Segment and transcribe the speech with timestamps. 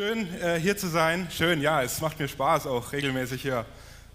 [0.00, 1.28] Schön äh, hier zu sein.
[1.30, 3.66] Schön, ja, es macht mir Spaß, auch regelmäßig hier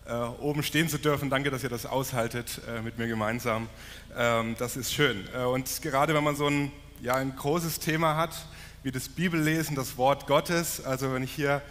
[0.08, 1.30] äh, oben stehen zu dürfen.
[1.30, 3.70] Danke, dass ihr das aushaltet äh, mit mir gemeinsam.
[4.18, 5.28] Ähm, das ist schön.
[5.28, 6.72] Und gerade wenn man so ein,
[7.04, 8.48] ja, ein großes Thema hat,
[8.82, 11.62] wie das Bibellesen, das Wort Gottes, also wenn ich hier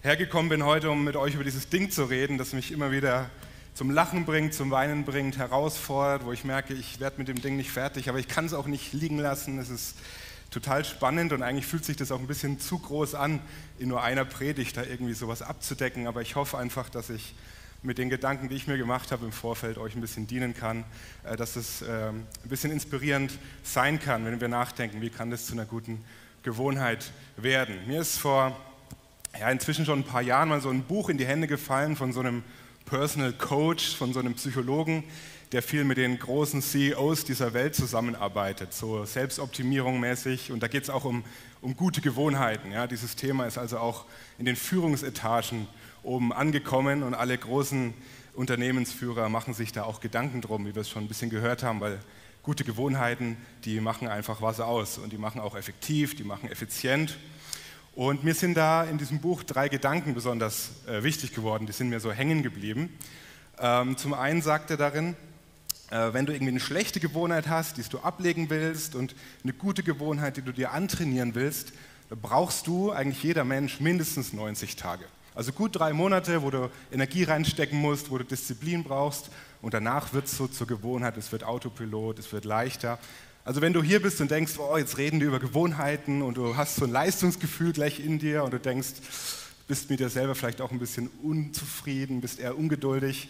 [0.00, 3.28] hergekommen bin heute, um mit euch über dieses Ding zu reden, das mich immer wieder
[3.74, 7.58] zum Lachen bringt, zum Weinen bringt, herausfordert, wo ich merke, ich werde mit dem Ding
[7.58, 9.58] nicht fertig, aber ich kann es auch nicht liegen lassen.
[9.58, 9.96] Es ist
[10.50, 13.40] total spannend und eigentlich fühlt sich das auch ein bisschen zu groß an,
[13.78, 16.06] in nur einer Predigt da irgendwie sowas abzudecken.
[16.06, 17.34] Aber ich hoffe einfach, dass ich
[17.82, 20.84] mit den Gedanken, die ich mir gemacht habe im Vorfeld, euch ein bisschen dienen kann,
[21.24, 25.46] äh, dass es ähm, ein bisschen inspirierend sein kann, wenn wir nachdenken, wie kann das
[25.46, 26.04] zu einer guten
[26.42, 27.76] Gewohnheit werden.
[27.86, 28.56] Mir ist vor
[29.38, 32.12] ja, inzwischen schon ein paar Jahren mal so ein Buch in die Hände gefallen von
[32.12, 32.42] so einem
[32.86, 35.04] Personal Coach, von so einem Psychologen,
[35.52, 40.52] der viel mit den großen CEOs dieser Welt zusammenarbeitet, so Selbstoptimierung mäßig.
[40.52, 41.24] Und da geht es auch um,
[41.60, 42.70] um gute Gewohnheiten.
[42.70, 42.86] Ja.
[42.86, 44.06] Dieses Thema ist also auch
[44.38, 45.66] in den Führungsetagen
[46.02, 47.94] oben angekommen und alle großen
[48.34, 51.80] Unternehmensführer machen sich da auch Gedanken drum, wie wir es schon ein bisschen gehört haben,
[51.80, 51.98] weil
[52.42, 57.18] gute Gewohnheiten, die machen einfach was aus und die machen auch effektiv, die machen effizient.
[57.96, 61.90] Und mir sind da in diesem Buch drei Gedanken besonders äh, wichtig geworden, die sind
[61.90, 62.96] mir so hängen geblieben.
[63.58, 65.16] Ähm, zum einen sagt er darin,
[65.90, 69.82] äh, wenn du irgendwie eine schlechte Gewohnheit hast, die du ablegen willst und eine gute
[69.82, 71.72] Gewohnheit, die du dir antrainieren willst,
[72.22, 75.04] brauchst du eigentlich jeder Mensch mindestens 90 Tage.
[75.34, 79.30] Also gut drei Monate, wo du Energie reinstecken musst, wo du Disziplin brauchst
[79.62, 82.98] und danach wird es so zur Gewohnheit, es wird Autopilot, es wird leichter.
[83.44, 86.56] Also wenn du hier bist und denkst, oh, jetzt reden die über Gewohnheiten und du
[86.56, 88.94] hast so ein Leistungsgefühl gleich in dir und du denkst,
[89.66, 93.28] bist mit dir selber vielleicht auch ein bisschen unzufrieden, bist eher ungeduldig,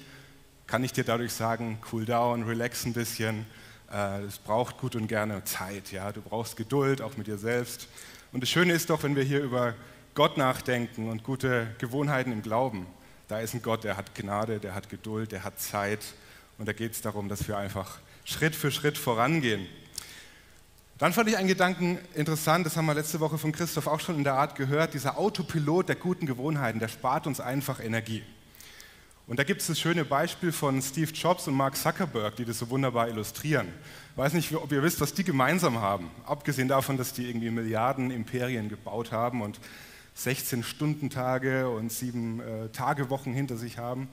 [0.71, 3.45] kann ich dir dadurch sagen, cool down, relax ein bisschen.
[3.93, 5.91] Äh, es braucht gut und gerne Zeit.
[5.91, 6.13] Ja?
[6.13, 7.89] Du brauchst Geduld, auch mit dir selbst.
[8.31, 9.75] Und das Schöne ist doch, wenn wir hier über
[10.15, 12.87] Gott nachdenken und gute Gewohnheiten im Glauben.
[13.27, 16.15] Da ist ein Gott, der hat Gnade, der hat Geduld, der hat Zeit.
[16.57, 19.67] Und da geht es darum, dass wir einfach Schritt für Schritt vorangehen.
[20.99, 24.19] Dann fand ich einen Gedanken interessant, das haben wir letzte Woche von Christoph auch schon
[24.19, 28.23] in der Art gehört, dieser Autopilot der guten Gewohnheiten, der spart uns einfach Energie.
[29.31, 32.59] Und da gibt es das schöne Beispiel von Steve Jobs und Mark Zuckerberg, die das
[32.59, 33.69] so wunderbar illustrieren.
[34.11, 36.11] Ich weiß nicht, ob ihr wisst, was die gemeinsam haben.
[36.27, 39.61] Abgesehen davon, dass die irgendwie Milliarden Imperien gebaut haben und
[40.19, 44.09] 16-Stunden-Tage und 7-Tage-Wochen äh, hinter sich haben.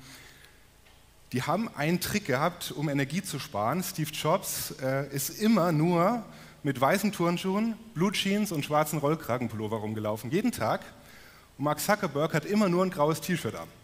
[1.31, 3.81] Die haben einen Trick gehabt, um Energie zu sparen.
[3.81, 6.23] Steve Jobs äh, ist immer nur
[6.61, 10.81] mit weißen Turnschuhen, Blue Jeans und schwarzen Rollkragenpullover rumgelaufen, jeden Tag.
[11.57, 13.76] Und Mark Zuckerberg hat immer nur ein graues T-Shirt an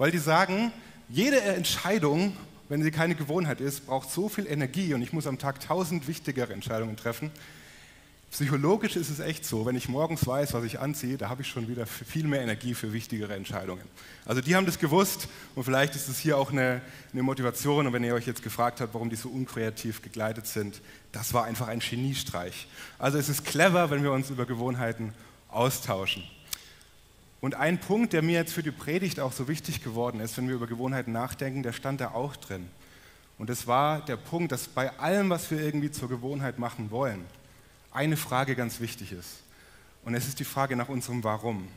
[0.00, 0.72] weil die sagen,
[1.10, 2.34] jede Entscheidung,
[2.70, 6.08] wenn sie keine Gewohnheit ist, braucht so viel Energie und ich muss am Tag tausend
[6.08, 7.30] wichtigere Entscheidungen treffen.
[8.30, 11.48] Psychologisch ist es echt so, wenn ich morgens weiß, was ich anziehe, da habe ich
[11.48, 13.82] schon wieder viel mehr Energie für wichtigere Entscheidungen.
[14.24, 16.80] Also die haben das gewusst und vielleicht ist es hier auch eine,
[17.12, 20.80] eine Motivation und wenn ihr euch jetzt gefragt habt, warum die so unkreativ gegleitet sind,
[21.12, 22.68] das war einfach ein Geniestreich.
[22.98, 25.12] Also es ist clever, wenn wir uns über Gewohnheiten
[25.50, 26.22] austauschen.
[27.40, 30.48] Und ein Punkt, der mir jetzt für die Predigt auch so wichtig geworden ist, wenn
[30.48, 32.68] wir über Gewohnheiten nachdenken, der stand da auch drin.
[33.38, 37.24] Und es war der Punkt, dass bei allem, was wir irgendwie zur Gewohnheit machen wollen,
[37.90, 39.42] eine Frage ganz wichtig ist.
[40.04, 41.68] Und es ist die Frage nach unserem Warum,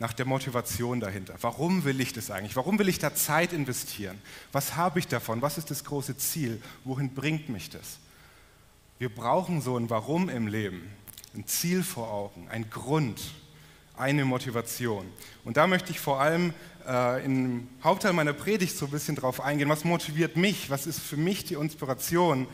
[0.00, 1.34] nach der Motivation dahinter.
[1.40, 2.56] Warum will ich das eigentlich?
[2.56, 4.20] Warum will ich da Zeit investieren?
[4.50, 5.40] Was habe ich davon?
[5.42, 6.60] Was ist das große Ziel?
[6.84, 7.98] Wohin bringt mich das?
[8.98, 10.90] Wir brauchen so ein Warum im Leben,
[11.34, 13.20] ein Ziel vor Augen, ein Grund,
[13.98, 15.06] eine Motivation.
[15.44, 16.52] Und da möchte ich vor allem
[16.86, 21.00] äh, im Hauptteil meiner Predigt so ein bisschen drauf eingehen, was motiviert mich, was ist
[21.00, 22.46] für mich die Inspiration,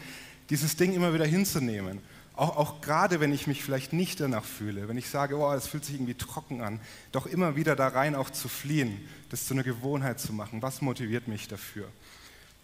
[0.51, 2.01] dieses Ding immer wieder hinzunehmen.
[2.35, 5.67] Auch, auch gerade wenn ich mich vielleicht nicht danach fühle, wenn ich sage, oh, es
[5.67, 6.81] fühlt sich irgendwie trocken an,
[7.13, 10.63] doch immer wieder da rein auch zu fliehen, das zu einer Gewohnheit zu machen.
[10.63, 11.89] Was motiviert mich dafür?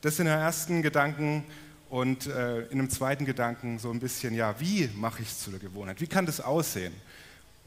[0.01, 1.45] Das sind der ersten Gedanken
[1.91, 5.51] und äh, in einem zweiten Gedanken so ein bisschen, ja, wie mache ich es zu
[5.51, 6.01] einer Gewohnheit?
[6.01, 6.95] Wie kann das aussehen?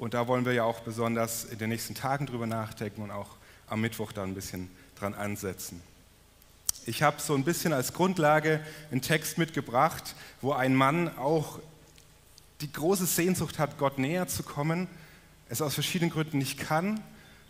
[0.02, 3.36] Und da wollen wir ja auch besonders in den nächsten Tagen drüber nachdenken und auch
[3.68, 5.80] am Mittwoch da ein bisschen dran ansetzen.
[6.88, 11.60] Ich habe so ein bisschen als Grundlage einen Text mitgebracht, wo ein Mann auch
[12.62, 14.88] die große Sehnsucht hat, Gott näher zu kommen,
[15.50, 17.00] es aus verschiedenen Gründen nicht kann,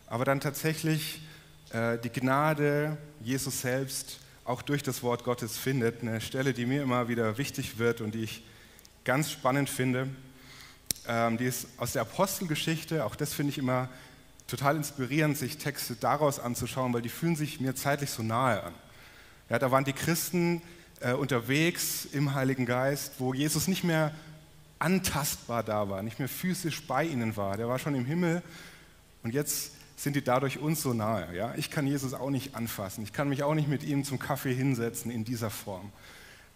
[0.08, 1.22] aber dann tatsächlich
[1.70, 6.02] äh, die Gnade Jesus selbst auch durch das Wort Gottes findet.
[6.02, 8.44] Eine Stelle, die mir immer wieder wichtig wird und die ich
[9.06, 10.10] ganz spannend finde.
[11.07, 13.06] Ähm, die ist aus der Apostelgeschichte.
[13.06, 13.89] Auch das finde ich immer
[14.48, 18.74] total inspirierend, sich Texte daraus anzuschauen, weil die fühlen sich mir zeitlich so nahe an.
[19.50, 20.62] Ja, da waren die Christen
[21.00, 24.13] äh, unterwegs im Heiligen Geist, wo Jesus nicht mehr
[24.80, 27.57] antastbar da war, nicht mehr physisch bei ihnen war.
[27.57, 28.42] Der war schon im Himmel
[29.24, 31.36] und jetzt sind die dadurch uns so nahe.
[31.36, 31.53] Ja?
[31.56, 33.03] Ich kann Jesus auch nicht anfassen.
[33.03, 35.92] Ich kann mich auch nicht mit ihm zum Kaffee hinsetzen in dieser Form.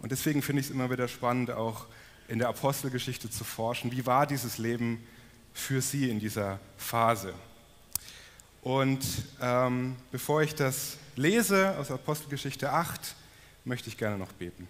[0.00, 1.86] Und deswegen finde ich es immer wieder spannend, auch
[2.28, 3.92] in der Apostelgeschichte zu forschen.
[3.92, 5.06] Wie war dieses Leben
[5.52, 7.34] für sie in dieser Phase?
[8.62, 9.04] Und
[9.40, 13.14] ähm, bevor ich das lese aus Apostelgeschichte 8,
[13.64, 14.68] möchte ich gerne noch beten.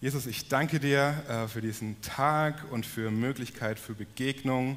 [0.00, 4.76] Jesus, ich danke dir äh, für diesen Tag und für Möglichkeit für Begegnung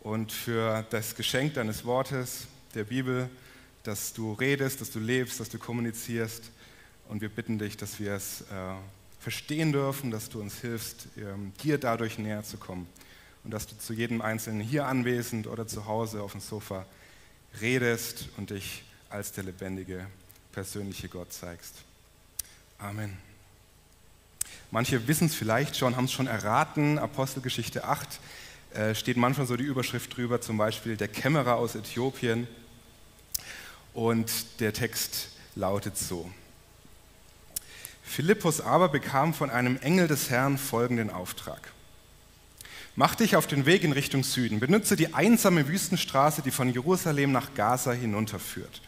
[0.00, 3.30] und für das Geschenk deines Wortes, der Bibel,
[3.84, 6.50] dass du redest, dass du lebst, dass du kommunizierst.
[7.08, 8.44] Und wir bitten dich, dass wir es äh,
[9.20, 12.86] verstehen dürfen, dass du uns hilfst, ähm, dir dadurch näher zu kommen.
[13.42, 16.86] Und dass du zu jedem Einzelnen hier anwesend oder zu Hause auf dem Sofa
[17.60, 20.06] redest und dich als der lebendige,
[20.52, 21.74] persönliche Gott zeigst.
[22.78, 23.16] Amen.
[24.70, 26.98] Manche wissen es vielleicht schon, haben es schon erraten.
[26.98, 28.20] Apostelgeschichte 8
[28.74, 32.48] äh, steht manchmal so die Überschrift drüber, zum Beispiel der Kämmerer aus Äthiopien.
[33.92, 36.28] Und der Text lautet so.
[38.04, 41.72] Philippus aber bekam von einem Engel des Herrn folgenden Auftrag.
[42.96, 47.32] Mach dich auf den Weg in Richtung Süden, benutze die einsame Wüstenstraße, die von Jerusalem
[47.32, 48.82] nach Gaza hinunterführt.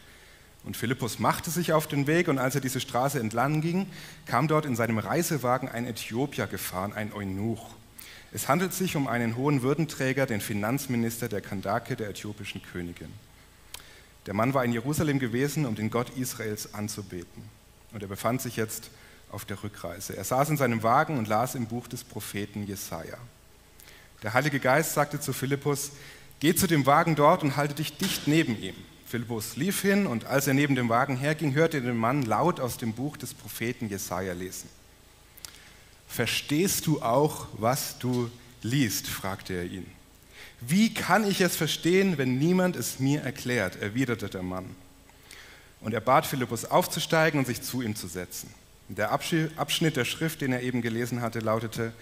[0.63, 3.87] Und Philippus machte sich auf den Weg und als er diese Straße entlang ging,
[4.25, 7.69] kam dort in seinem Reisewagen ein Äthiopier gefahren, ein Eunuch.
[8.31, 13.11] Es handelt sich um einen hohen Würdenträger, den Finanzminister der Kandake der äthiopischen Königin.
[14.25, 17.43] Der Mann war in Jerusalem gewesen, um den Gott Israels anzubeten.
[17.91, 18.89] Und er befand sich jetzt
[19.31, 20.15] auf der Rückreise.
[20.15, 23.17] Er saß in seinem Wagen und las im Buch des Propheten Jesaja.
[24.23, 25.91] Der Heilige Geist sagte zu Philippus:
[26.39, 28.75] Geh zu dem Wagen dort und halte dich dicht neben ihm.
[29.05, 32.59] Philippus lief hin und als er neben dem Wagen herging, hörte er den Mann laut
[32.59, 34.69] aus dem Buch des Propheten Jesaja lesen.
[36.07, 38.29] Verstehst du auch, was du
[38.63, 39.07] liest?
[39.07, 39.85] fragte er ihn.
[40.59, 43.81] Wie kann ich es verstehen, wenn niemand es mir erklärt?
[43.81, 44.75] erwiderte der Mann.
[45.81, 48.49] Und er bat Philippus aufzusteigen und sich zu ihm zu setzen.
[48.89, 51.93] Der Abschnitt der Schrift, den er eben gelesen hatte, lautete,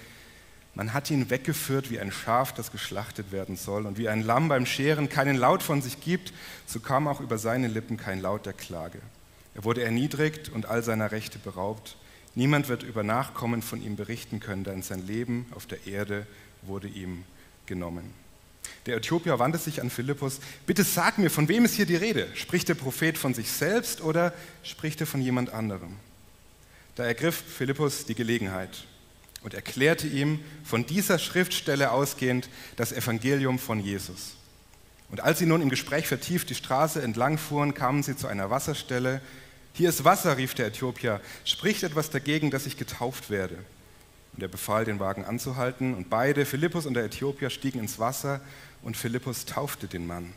[0.76, 3.86] man hat ihn weggeführt wie ein Schaf, das geschlachtet werden soll.
[3.86, 6.34] Und wie ein Lamm beim Scheren keinen Laut von sich gibt,
[6.66, 9.00] so kam auch über seine Lippen kein Laut der Klage.
[9.56, 11.96] Er wurde erniedrigt und all seiner Rechte beraubt.
[12.36, 16.28] Niemand wird über Nachkommen von ihm berichten können, denn sein Leben auf der Erde
[16.62, 17.24] wurde ihm
[17.66, 18.14] genommen.
[18.86, 22.28] Der Äthiopier wandte sich an Philippus, bitte sag mir, von wem ist hier die Rede?
[22.36, 24.34] Spricht der Prophet von sich selbst oder
[24.64, 25.96] spricht er von jemand anderem?
[26.96, 28.86] Da ergriff Philippus die Gelegenheit
[29.42, 34.36] und erklärte ihm von dieser Schriftstelle ausgehend das Evangelium von Jesus.
[35.10, 38.50] Und als sie nun im Gespräch vertieft die Straße entlang fuhren, kamen sie zu einer
[38.50, 39.22] Wasserstelle.
[39.74, 41.22] Hier ist Wasser, rief der Äthiopier.
[41.44, 43.58] Spricht etwas dagegen, dass ich getauft werde?
[44.36, 45.94] Und er befahl, den Wagen anzuhalten.
[45.94, 48.42] Und beide, Philippus und der Äthiopier, stiegen ins Wasser
[48.82, 50.34] und Philippus taufte den Mann.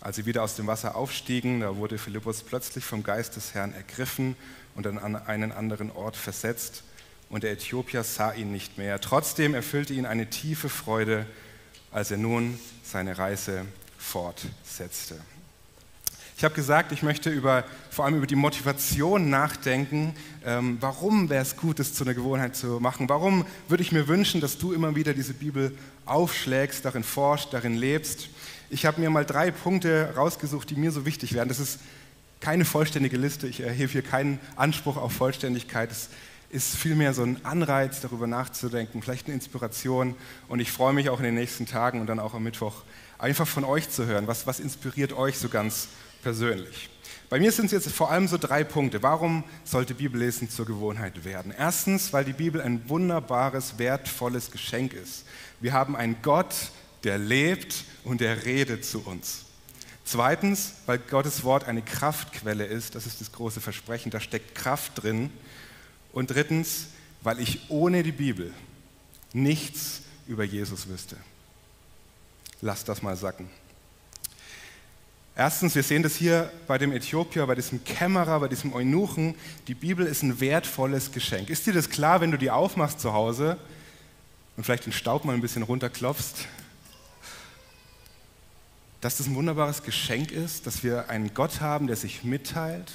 [0.00, 3.74] Als sie wieder aus dem Wasser aufstiegen, da wurde Philippus plötzlich vom Geist des Herrn
[3.74, 4.36] ergriffen
[4.74, 6.84] und an einen anderen Ort versetzt
[7.30, 9.00] und der Äthiopier sah ihn nicht mehr.
[9.00, 11.26] Trotzdem erfüllte ihn eine tiefe Freude,
[11.92, 13.64] als er nun seine Reise
[13.98, 15.20] fortsetzte.
[16.40, 20.14] Ich habe gesagt, ich möchte über, vor allem über die Motivation nachdenken.
[20.42, 23.10] Ähm, warum wäre es gut, das zu einer Gewohnheit zu machen?
[23.10, 25.76] Warum würde ich mir wünschen, dass du immer wieder diese Bibel
[26.06, 28.30] aufschlägst, darin forschst, darin lebst?
[28.70, 31.48] Ich habe mir mal drei Punkte rausgesucht, die mir so wichtig wären.
[31.48, 31.78] Das ist
[32.40, 33.46] keine vollständige Liste.
[33.46, 35.90] Ich erhebe hier keinen Anspruch auf Vollständigkeit.
[35.90, 36.08] Es
[36.48, 40.14] ist vielmehr so ein Anreiz, darüber nachzudenken, vielleicht eine Inspiration.
[40.48, 42.84] Und ich freue mich auch in den nächsten Tagen und dann auch am Mittwoch
[43.18, 44.26] einfach von euch zu hören.
[44.26, 45.88] Was, was inspiriert euch so ganz
[46.22, 46.88] persönlich?
[47.28, 49.04] Bei mir sind es jetzt vor allem so drei Punkte.
[49.04, 51.54] Warum sollte Bibellesen zur Gewohnheit werden?
[51.56, 55.24] Erstens, weil die Bibel ein wunderbares, wertvolles Geschenk ist.
[55.60, 56.54] Wir haben einen Gott,
[57.04, 59.44] der lebt und der redet zu uns.
[60.04, 62.96] Zweitens, weil Gottes Wort eine Kraftquelle ist.
[62.96, 64.10] Das ist das große Versprechen.
[64.10, 65.30] Da steckt Kraft drin.
[66.12, 66.88] Und drittens,
[67.22, 68.52] weil ich ohne die Bibel
[69.32, 71.16] nichts über Jesus wüsste.
[72.60, 73.48] Lass das mal sacken.
[75.36, 79.34] Erstens, wir sehen das hier bei dem Äthiopier, bei diesem Kämmerer, bei diesem Eunuchen.
[79.68, 81.48] Die Bibel ist ein wertvolles Geschenk.
[81.48, 83.56] Ist dir das klar, wenn du die aufmachst zu Hause
[84.56, 86.46] und vielleicht den Staub mal ein bisschen runterklopfst?
[89.00, 92.92] Dass das ein wunderbares Geschenk ist, dass wir einen Gott haben, der sich mitteilt,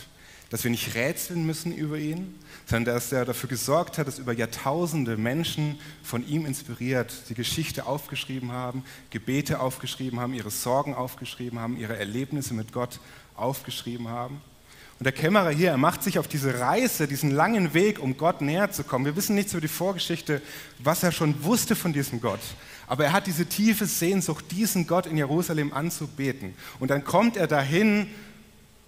[0.52, 4.34] dass wir nicht rätseln müssen über ihn, sondern dass er dafür gesorgt hat, dass über
[4.34, 11.60] Jahrtausende Menschen von ihm inspiriert die Geschichte aufgeschrieben haben, Gebete aufgeschrieben haben, ihre Sorgen aufgeschrieben
[11.60, 13.00] haben, ihre Erlebnisse mit Gott
[13.36, 14.42] aufgeschrieben haben.
[14.98, 18.40] Und der Kämmerer hier, er macht sich auf diese Reise, diesen langen Weg, um Gott
[18.40, 19.04] näher zu kommen.
[19.04, 20.42] Wir wissen nichts über die Vorgeschichte,
[20.80, 22.40] was er schon wusste von diesem Gott.
[22.88, 26.54] Aber er hat diese tiefe Sehnsucht, diesen Gott in Jerusalem anzubeten.
[26.80, 28.08] Und dann kommt er dahin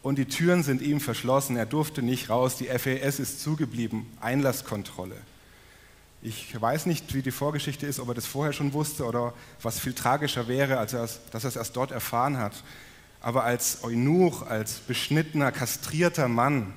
[0.02, 1.58] und die Türen sind ihm verschlossen.
[1.58, 2.58] Er durfte nicht raus.
[2.58, 4.06] Die FES ist zugeblieben.
[4.22, 5.18] Einlasskontrolle.
[6.22, 9.80] Ich weiß nicht, wie die Vorgeschichte ist, ob er das vorher schon wusste oder was
[9.80, 12.64] viel tragischer wäre, als er dass er es erst dort erfahren hat.
[13.22, 16.74] Aber als Eunuch, als beschnittener, kastrierter Mann,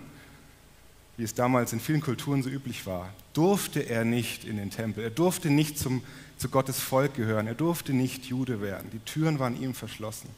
[1.16, 5.04] wie es damals in vielen Kulturen so üblich war, durfte er nicht in den Tempel.
[5.04, 6.02] Er durfte nicht zum,
[6.38, 7.46] zu Gottes Volk gehören.
[7.46, 8.90] Er durfte nicht Jude werden.
[8.92, 10.28] Die Türen waren ihm verschlossen.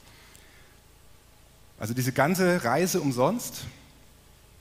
[1.82, 3.64] Also diese ganze Reise umsonst,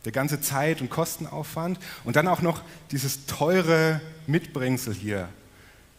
[0.06, 5.30] der ganze Zeit- und Kostenaufwand und dann auch noch dieses teure Mitbringsel hier,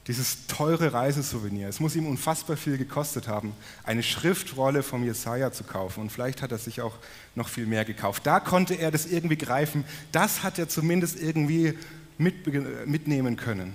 [0.08, 1.68] dieses teure Reisesouvenir.
[1.68, 6.00] Es muss ihm unfassbar viel gekostet haben, eine Schriftrolle vom Jesaja zu kaufen.
[6.00, 6.96] Und vielleicht hat er sich auch
[7.36, 8.26] noch viel mehr gekauft.
[8.26, 9.84] Da konnte er das irgendwie greifen.
[10.10, 11.78] Das hat er zumindest irgendwie
[12.18, 12.48] mit,
[12.88, 13.74] mitnehmen können.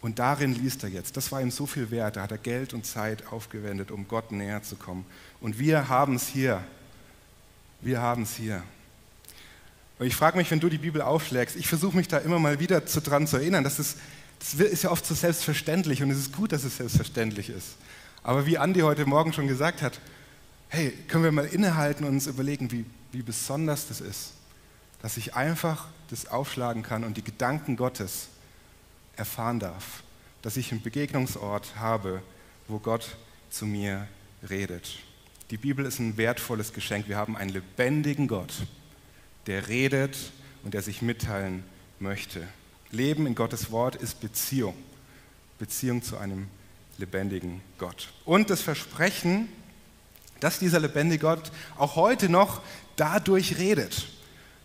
[0.00, 1.16] Und darin liest er jetzt.
[1.16, 2.16] Das war ihm so viel wert.
[2.16, 5.04] Da hat er Geld und Zeit aufgewendet, um Gott näher zu kommen.
[5.40, 6.64] Und wir haben es hier.
[7.82, 8.62] Wir haben es hier.
[9.98, 12.60] Und ich frage mich, wenn du die Bibel aufschlägst, ich versuche mich da immer mal
[12.60, 13.96] wieder zu, dran zu erinnern, dass es
[14.40, 17.76] das ist ja oft so selbstverständlich und es ist gut, dass es selbstverständlich ist.
[18.22, 20.00] Aber wie Andi heute Morgen schon gesagt hat,
[20.68, 24.32] hey, können wir mal innehalten und uns überlegen, wie, wie besonders das ist,
[25.02, 28.28] dass ich einfach das aufschlagen kann und die Gedanken Gottes
[29.20, 30.02] erfahren darf,
[30.42, 32.22] dass ich einen Begegnungsort habe,
[32.66, 33.16] wo Gott
[33.50, 34.08] zu mir
[34.48, 34.98] redet.
[35.50, 37.06] Die Bibel ist ein wertvolles Geschenk.
[37.06, 38.52] Wir haben einen lebendigen Gott,
[39.46, 40.16] der redet
[40.64, 41.62] und der sich mitteilen
[41.98, 42.46] möchte.
[42.90, 44.74] Leben in Gottes Wort ist Beziehung.
[45.58, 46.48] Beziehung zu einem
[46.96, 48.08] lebendigen Gott.
[48.24, 49.48] Und das Versprechen,
[50.40, 52.62] dass dieser lebendige Gott auch heute noch
[52.96, 54.08] dadurch redet.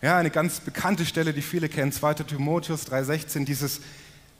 [0.00, 2.14] Ja, eine ganz bekannte Stelle, die viele kennen, 2.
[2.14, 3.80] Timotheus 3,16, dieses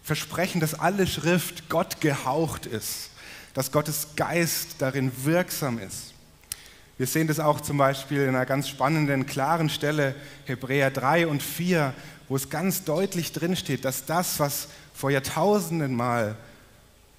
[0.07, 3.11] Versprechen, dass alle Schrift Gott gehaucht ist,
[3.55, 6.15] dass Gottes Geist darin wirksam ist.
[6.97, 11.43] Wir sehen das auch zum Beispiel in einer ganz spannenden, klaren Stelle, Hebräer 3 und
[11.43, 11.93] 4,
[12.29, 16.37] wo es ganz deutlich drinsteht, dass das, was vor Jahrtausenden mal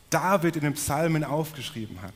[0.09, 2.13] David in den Psalmen aufgeschrieben hat,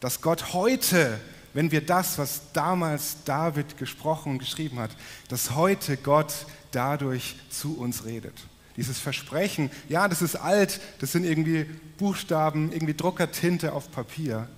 [0.00, 1.20] dass Gott heute,
[1.54, 4.90] wenn wir das, was damals David gesprochen und geschrieben hat,
[5.28, 6.34] dass heute Gott
[6.72, 8.34] dadurch zu uns redet.
[8.80, 11.64] Dieses Versprechen, ja, das ist alt, das sind irgendwie
[11.98, 14.48] Buchstaben, irgendwie Druckertinte auf Papier,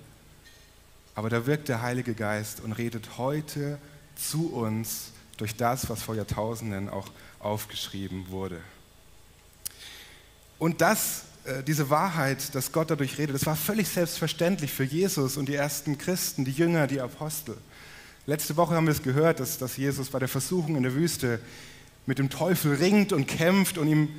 [1.13, 3.79] aber da wirkt der Heilige Geist und redet heute
[4.15, 8.61] zu uns durch das, was vor Jahrtausenden auch aufgeschrieben wurde.
[10.57, 15.35] Und das, äh, diese Wahrheit, dass Gott dadurch redet, das war völlig selbstverständlich für Jesus
[15.35, 17.57] und die ersten Christen, die Jünger, die Apostel.
[18.25, 21.41] Letzte Woche haben wir es gehört, dass, dass Jesus bei der Versuchung in der Wüste
[22.05, 24.09] mit dem Teufel ringt und kämpft und ihm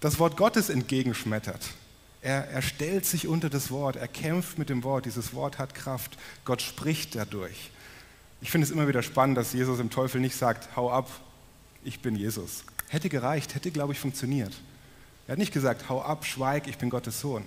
[0.00, 1.70] das Wort Gottes entgegenschmettert.
[2.22, 5.74] Er, er stellt sich unter das Wort, er kämpft mit dem Wort, dieses Wort hat
[5.74, 7.70] Kraft, Gott spricht dadurch.
[8.40, 11.10] Ich finde es immer wieder spannend, dass Jesus dem Teufel nicht sagt, hau ab,
[11.84, 12.64] ich bin Jesus.
[12.88, 14.52] Hätte gereicht, hätte, glaube ich, funktioniert.
[15.26, 17.44] Er hat nicht gesagt, hau ab, schweig, ich bin Gottes Sohn.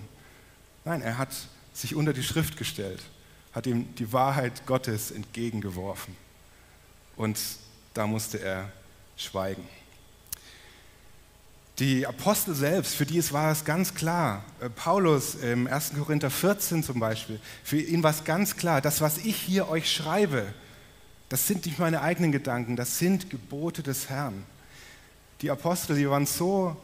[0.84, 1.30] Nein, er hat
[1.72, 3.02] sich unter die Schrift gestellt,
[3.52, 6.16] hat ihm die Wahrheit Gottes entgegengeworfen.
[7.16, 7.38] Und
[7.94, 8.72] da musste er
[9.18, 9.66] schweigen.
[11.78, 15.92] Die Apostel selbst, für die war es ganz klar, äh, Paulus im 1.
[15.96, 19.92] Korinther 14 zum Beispiel, für ihn war es ganz klar, das, was ich hier euch
[19.92, 20.46] schreibe,
[21.28, 24.44] das sind nicht meine eigenen Gedanken, das sind Gebote des Herrn.
[25.40, 26.76] Die Apostel, die waren so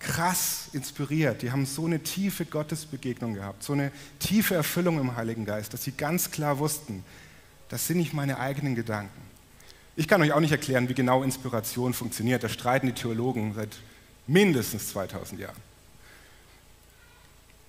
[0.00, 5.46] krass inspiriert, die haben so eine tiefe Gottesbegegnung gehabt, so eine tiefe Erfüllung im Heiligen
[5.46, 7.04] Geist, dass sie ganz klar wussten,
[7.70, 9.29] das sind nicht meine eigenen Gedanken.
[9.96, 12.42] Ich kann euch auch nicht erklären, wie genau Inspiration funktioniert.
[12.42, 13.76] Da streiten die Theologen seit
[14.26, 15.70] mindestens 2000 Jahren.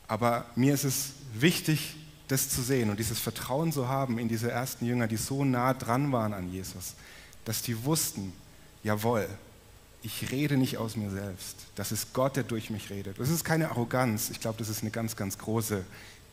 [0.07, 1.95] Aber mir ist es wichtig,
[2.27, 5.73] das zu sehen und dieses Vertrauen zu haben in diese ersten Jünger, die so nah
[5.73, 6.95] dran waren an Jesus,
[7.45, 8.33] dass die wussten,
[8.83, 9.27] jawohl,
[10.03, 11.57] ich rede nicht aus mir selbst.
[11.75, 13.19] Das ist Gott, der durch mich redet.
[13.19, 14.29] Das ist keine Arroganz.
[14.29, 15.83] Ich glaube, das ist eine ganz, ganz große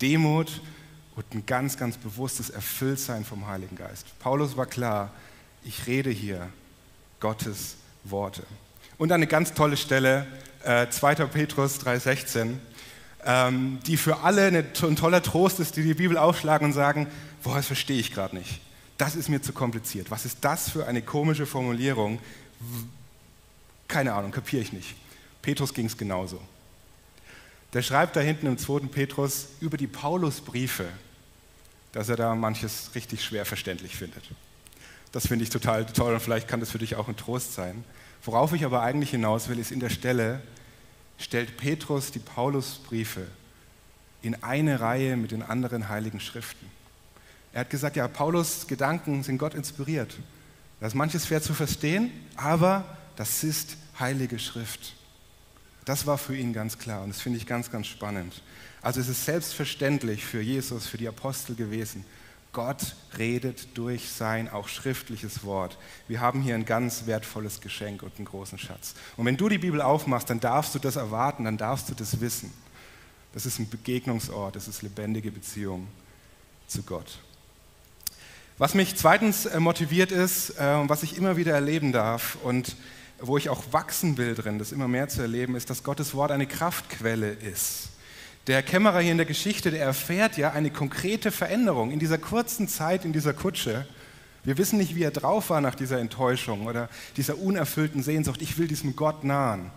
[0.01, 0.63] Demut
[1.17, 4.07] und ein ganz, ganz bewusstes Erfülltsein vom Heiligen Geist.
[4.21, 5.13] Paulus war klar,
[5.65, 6.49] ich rede hier
[7.21, 8.43] Gottes Worte.
[8.97, 10.27] Und eine ganz tolle Stelle,
[10.65, 11.15] äh, 2.
[11.27, 12.59] Petrus 3,16
[13.25, 17.09] ähm, die für alle ein toller Trost ist, die die Bibel aufschlagen und sagen,
[17.43, 18.61] boah, das verstehe ich gerade nicht.
[18.97, 20.11] Das ist mir zu kompliziert.
[20.11, 22.21] Was ist das für eine komische Formulierung?
[23.87, 24.95] Keine Ahnung, kapiere ich nicht.
[25.43, 26.41] Petrus ging es genauso.
[27.75, 28.87] Der schreibt da hinten im 2.
[28.87, 30.89] Petrus über die Paulusbriefe,
[31.93, 34.25] dass er da manches richtig schwer verständlich findet.
[35.13, 37.85] Das finde ich total toll und vielleicht kann das für dich auch ein Trost sein.
[38.25, 40.43] Worauf ich aber eigentlich hinaus will, ist in der Stelle,
[41.19, 43.27] stellt Petrus die Paulusbriefe
[44.23, 46.67] in eine Reihe mit den anderen heiligen Schriften.
[47.53, 50.17] Er hat gesagt, ja, Paulus Gedanken sind Gott inspiriert.
[50.81, 52.85] Das ist manches schwer zu verstehen, aber
[53.17, 54.95] das ist heilige Schrift.
[55.85, 58.43] Das war für ihn ganz klar und das finde ich ganz, ganz spannend.
[58.83, 62.05] Also es ist selbstverständlich für Jesus, für die Apostel gewesen.
[62.53, 65.77] Gott redet durch sein auch schriftliches Wort.
[66.09, 68.95] Wir haben hier ein ganz wertvolles Geschenk und einen großen Schatz.
[69.17, 72.21] Und wenn du die Bibel aufmachst, dann darfst du das erwarten, dann darfst du das
[72.21, 72.53] wissen.
[73.33, 75.89] Das ist ein Begegnungsort, das ist lebendige Beziehung
[76.67, 77.19] zu Gott.
[78.57, 82.77] Was mich zweitens äh, motiviert ist, äh, was ich immer wieder erleben darf und
[83.21, 86.31] wo ich auch wachsen will drin, das immer mehr zu erleben, ist, dass Gottes Wort
[86.31, 87.88] eine Kraftquelle ist.
[88.49, 92.67] Der Kämmerer hier in der Geschichte, der erfährt ja eine konkrete Veränderung in dieser kurzen
[92.67, 93.87] Zeit in dieser Kutsche.
[94.43, 96.89] Wir wissen nicht, wie er drauf war nach dieser Enttäuschung oder
[97.19, 98.41] dieser unerfüllten Sehnsucht.
[98.41, 99.71] Ich will diesem Gott nahen.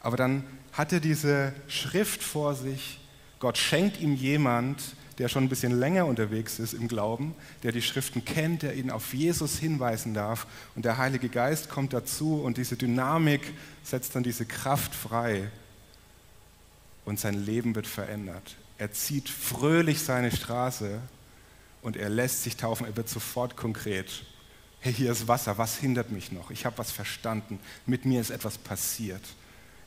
[0.00, 2.98] Aber dann hat er diese Schrift vor sich.
[3.38, 4.82] Gott schenkt ihm jemand,
[5.18, 8.90] der schon ein bisschen länger unterwegs ist im Glauben, der die Schriften kennt, der ihn
[8.90, 10.48] auf Jesus hinweisen darf.
[10.74, 15.52] Und der Heilige Geist kommt dazu und diese Dynamik setzt dann diese Kraft frei.
[17.08, 18.56] Und sein Leben wird verändert.
[18.76, 21.00] Er zieht fröhlich seine Straße
[21.80, 22.84] und er lässt sich taufen.
[22.84, 24.26] Er wird sofort konkret.
[24.80, 26.50] Hey, hier ist Wasser, was hindert mich noch?
[26.50, 27.60] Ich habe was verstanden.
[27.86, 29.22] Mit mir ist etwas passiert.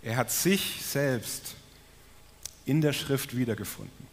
[0.01, 1.53] Er hat sich selbst
[2.65, 4.07] in der Schrift wiedergefunden.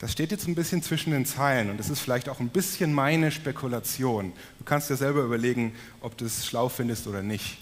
[0.00, 2.92] Das steht jetzt ein bisschen zwischen den Zeilen und das ist vielleicht auch ein bisschen
[2.92, 4.34] meine Spekulation.
[4.58, 7.56] Du kannst dir selber überlegen, ob du es schlau findest oder nicht.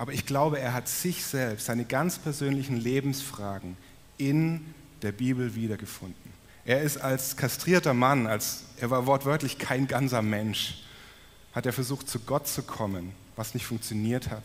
[0.00, 3.76] Aber ich glaube, er hat sich selbst, seine ganz persönlichen Lebensfragen
[4.16, 4.64] in
[5.02, 6.32] der Bibel wiedergefunden.
[6.64, 10.84] Er ist als kastrierter Mann, als er war wortwörtlich kein ganzer Mensch,
[11.52, 14.44] hat er versucht, zu Gott zu kommen, was nicht funktioniert hat.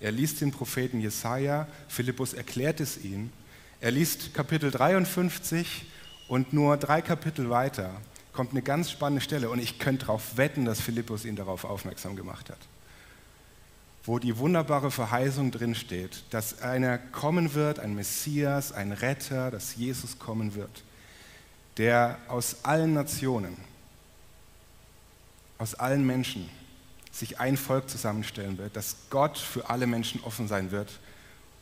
[0.00, 3.30] Er liest den Propheten Jesaja, Philippus erklärt es ihm.
[3.80, 5.86] Er liest Kapitel 53
[6.26, 7.92] und nur drei Kapitel weiter
[8.32, 12.16] kommt eine ganz spannende Stelle und ich könnte darauf wetten, dass Philippus ihn darauf aufmerksam
[12.16, 12.58] gemacht hat.
[14.10, 19.76] Wo die wunderbare Verheißung drin steht, dass einer kommen wird, ein Messias, ein Retter, dass
[19.76, 20.82] Jesus kommen wird,
[21.76, 23.56] der aus allen Nationen,
[25.58, 26.50] aus allen Menschen
[27.12, 30.98] sich ein Volk zusammenstellen wird, dass Gott für alle Menschen offen sein wird,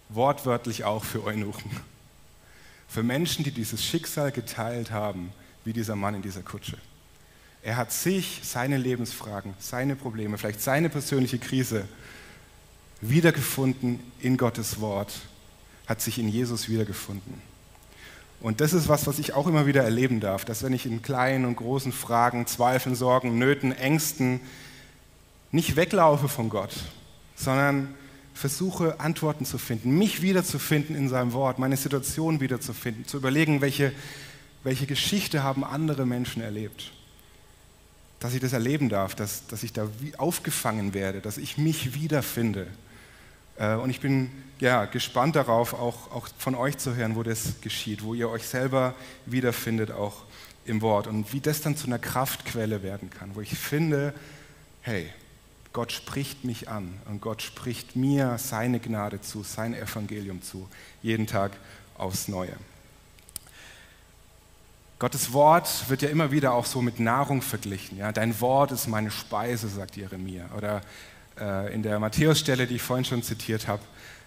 [0.09, 1.71] wortwörtlich auch für Eunuchen.
[2.89, 5.35] Für Menschen, die dieses Schicksal geteilt haben,
[5.67, 6.79] wie dieser Mann in dieser Kutsche.
[7.63, 11.87] Er hat sich, seine Lebensfragen, seine Probleme, vielleicht seine persönliche Krise
[13.01, 15.13] wiedergefunden in Gottes Wort,
[15.87, 17.41] hat sich in Jesus wiedergefunden.
[18.41, 21.03] Und das ist was, was ich auch immer wieder erleben darf, dass wenn ich in
[21.03, 24.41] kleinen und großen Fragen, Zweifeln, Sorgen, Nöten, Ängsten
[25.51, 26.75] nicht weglaufe von Gott,
[27.35, 27.95] sondern
[28.35, 33.93] versuche Antworten zu finden, mich wiederzufinden in seinem Wort, meine Situation wiederzufinden, zu überlegen, welche,
[34.63, 36.93] welche Geschichte haben andere Menschen erlebt.
[38.21, 42.69] Dass ich das erleben darf, dass, dass ich da aufgefangen werde, dass ich mich wiederfinde.
[43.59, 47.61] Äh, und ich bin ja, gespannt darauf, auch, auch von euch zu hören, wo das
[47.61, 48.95] geschieht, wo ihr euch selber
[49.27, 50.25] wiederfindet, auch
[50.65, 51.07] im Wort.
[51.07, 54.15] Und wie das dann zu einer Kraftquelle werden kann, wo ich finde,
[54.83, 55.09] hey,
[55.73, 60.69] Gott spricht mich an und Gott spricht mir seine Gnade zu, sein Evangelium zu,
[61.03, 61.53] jeden Tag
[61.97, 62.57] aufs Neue.
[64.99, 67.99] Gottes Wort wird ja immer wieder auch so mit Nahrung verglichen.
[67.99, 68.11] Ja?
[68.11, 70.47] Dein Wort ist meine Speise, sagt Jeremia.
[70.57, 70.81] Oder
[71.73, 73.83] in der Matthäusstelle, die ich vorhin schon zitiert habe,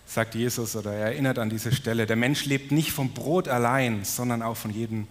[0.05, 4.03] sagt Jesus oder er erinnert an diese Stelle, der Mensch lebt nicht vom Brot allein,
[4.03, 5.07] sondern auch von jedem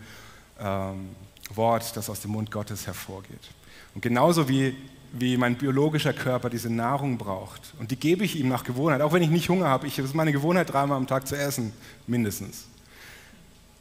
[0.61, 1.11] ähm,
[1.55, 3.51] Wort, das aus dem Mund Gottes hervorgeht.
[3.95, 4.77] Und genauso wie
[5.13, 7.75] wie mein biologischer Körper diese Nahrung braucht.
[7.79, 9.87] Und die gebe ich ihm nach Gewohnheit, auch wenn ich nicht Hunger habe.
[9.87, 11.73] Ich, es ist meine Gewohnheit, dreimal am Tag zu essen,
[12.07, 12.67] mindestens.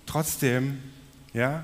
[0.06, 0.80] Trotzdem,
[1.34, 1.64] ja,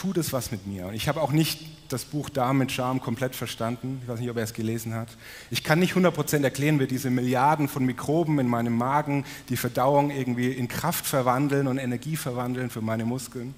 [0.00, 0.86] tut es was mit mir.
[0.86, 1.60] Und ich habe auch nicht
[1.90, 3.98] das Buch Darm mit Charme komplett verstanden.
[4.02, 5.08] Ich weiß nicht, ob er es gelesen hat.
[5.50, 10.10] Ich kann nicht 100% erklären, wie diese Milliarden von Mikroben in meinem Magen die Verdauung
[10.10, 13.54] irgendwie in Kraft verwandeln und Energie verwandeln für meine Muskeln.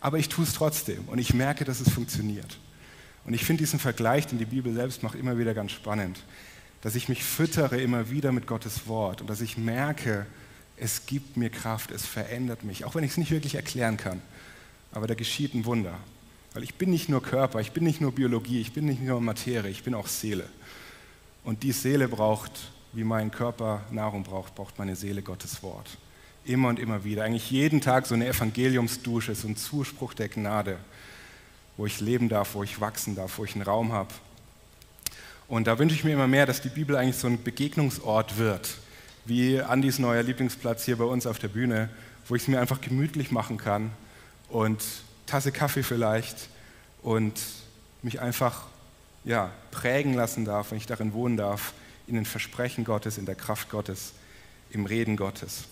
[0.00, 2.58] Aber ich tue es trotzdem und ich merke, dass es funktioniert.
[3.24, 6.22] Und ich finde diesen Vergleich, den die Bibel selbst macht, immer wieder ganz spannend.
[6.82, 10.26] Dass ich mich füttere immer wieder mit Gottes Wort und dass ich merke,
[10.76, 14.20] es gibt mir Kraft, es verändert mich, auch wenn ich es nicht wirklich erklären kann.
[14.92, 15.94] Aber da geschieht ein Wunder.
[16.54, 19.20] Weil ich bin nicht nur Körper, ich bin nicht nur Biologie, ich bin nicht nur
[19.20, 20.48] Materie, ich bin auch Seele.
[21.44, 22.52] Und die Seele braucht,
[22.92, 25.98] wie mein Körper Nahrung braucht, braucht meine Seele Gottes Wort.
[26.44, 27.24] Immer und immer wieder.
[27.24, 30.78] Eigentlich jeden Tag so eine Evangeliumsdusche, so ein Zuspruch der Gnade
[31.78, 34.12] wo ich leben darf, wo ich wachsen darf, wo ich einen Raum habe.
[35.46, 38.76] Und da wünsche ich mir immer mehr, dass die Bibel eigentlich so ein Begegnungsort wird,
[39.24, 41.88] wie Andys neuer Lieblingsplatz hier bei uns auf der Bühne,
[42.26, 43.92] wo ich es mir einfach gemütlich machen kann
[44.48, 44.82] und
[45.26, 46.48] Tasse Kaffee vielleicht
[47.02, 47.40] und
[48.02, 48.66] mich einfach
[49.24, 51.74] ja, prägen lassen darf, wenn ich darin wohnen darf,
[52.06, 54.12] in den Versprechen Gottes, in der Kraft Gottes,
[54.70, 55.64] im Reden Gottes.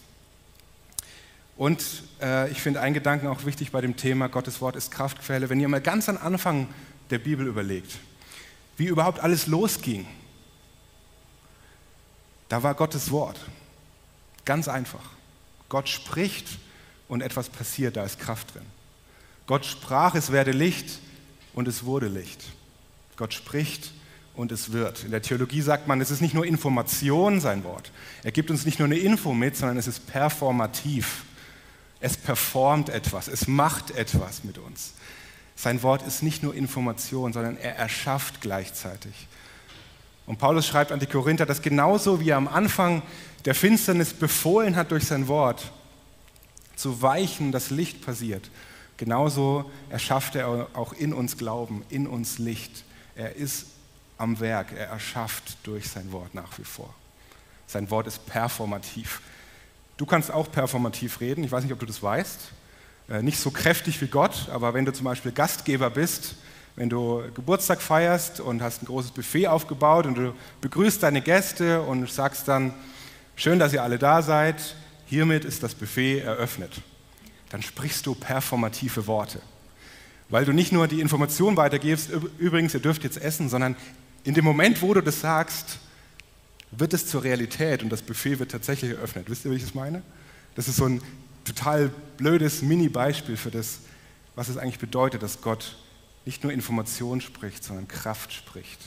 [1.57, 1.83] Und
[2.21, 5.49] äh, ich finde einen Gedanken auch wichtig bei dem Thema, Gottes Wort ist Kraftquelle.
[5.49, 6.69] Wenn ihr mal ganz am Anfang
[7.09, 7.99] der Bibel überlegt,
[8.77, 10.07] wie überhaupt alles losging,
[12.51, 13.41] da war Gottes Wort.
[14.45, 15.03] Ganz einfach.
[15.69, 16.47] Gott spricht
[17.09, 18.62] und etwas passiert, da ist Kraft drin.
[19.47, 20.99] Gott sprach, es werde Licht
[21.55, 22.45] und es wurde Licht.
[23.16, 23.92] Gott spricht
[24.35, 25.05] und es wird.
[25.05, 27.90] In der Theologie sagt man, es ist nicht nur Information sein Wort.
[28.23, 31.25] Er gibt uns nicht nur eine Info mit, sondern es ist performativ.
[32.01, 34.92] Es performt etwas, es macht etwas mit uns.
[35.55, 39.27] Sein Wort ist nicht nur Information, sondern er erschafft gleichzeitig.
[40.27, 43.03] Und Paulus schreibt an die Korinther, dass genauso wie er am Anfang
[43.47, 45.73] der Finsternis befohlen hat durch sein Wort,
[46.77, 48.51] zu weichen, das Licht passiert,
[48.97, 52.85] genauso erschafft er auch in uns Glauben, in uns Licht.
[53.15, 53.67] Er ist
[54.19, 56.95] am Werk, er erschafft durch sein Wort nach wie vor.
[57.67, 59.21] Sein Wort ist performativ.
[59.97, 62.39] Du kannst auch performativ reden, ich weiß nicht, ob du das weißt.
[63.09, 66.37] Äh, nicht so kräftig wie Gott, aber wenn du zum Beispiel Gastgeber bist,
[66.77, 71.81] wenn du Geburtstag feierst und hast ein großes Buffet aufgebaut und du begrüßt deine Gäste
[71.81, 72.75] und sagst dann,
[73.35, 76.73] schön, dass ihr alle da seid, hiermit ist das Buffet eröffnet.
[77.51, 79.40] Dann sprichst du performative Worte.
[80.29, 83.77] Weil du nicht nur die Information weitergibst, übrigens, ihr dürft jetzt essen, sondern
[84.25, 85.79] in dem Moment, wo du das sagst,
[86.73, 89.31] wird es zur Realität und das Buffet wird tatsächlich eröffnet.
[89.31, 90.03] Wisst ihr, wie ich das meine?
[90.57, 91.01] Das ist so ein
[91.45, 93.79] total blödes Mini-Beispiel für das,
[94.35, 95.77] was es eigentlich bedeutet, dass Gott
[96.25, 98.81] nicht nur Information spricht, sondern Kraft spricht.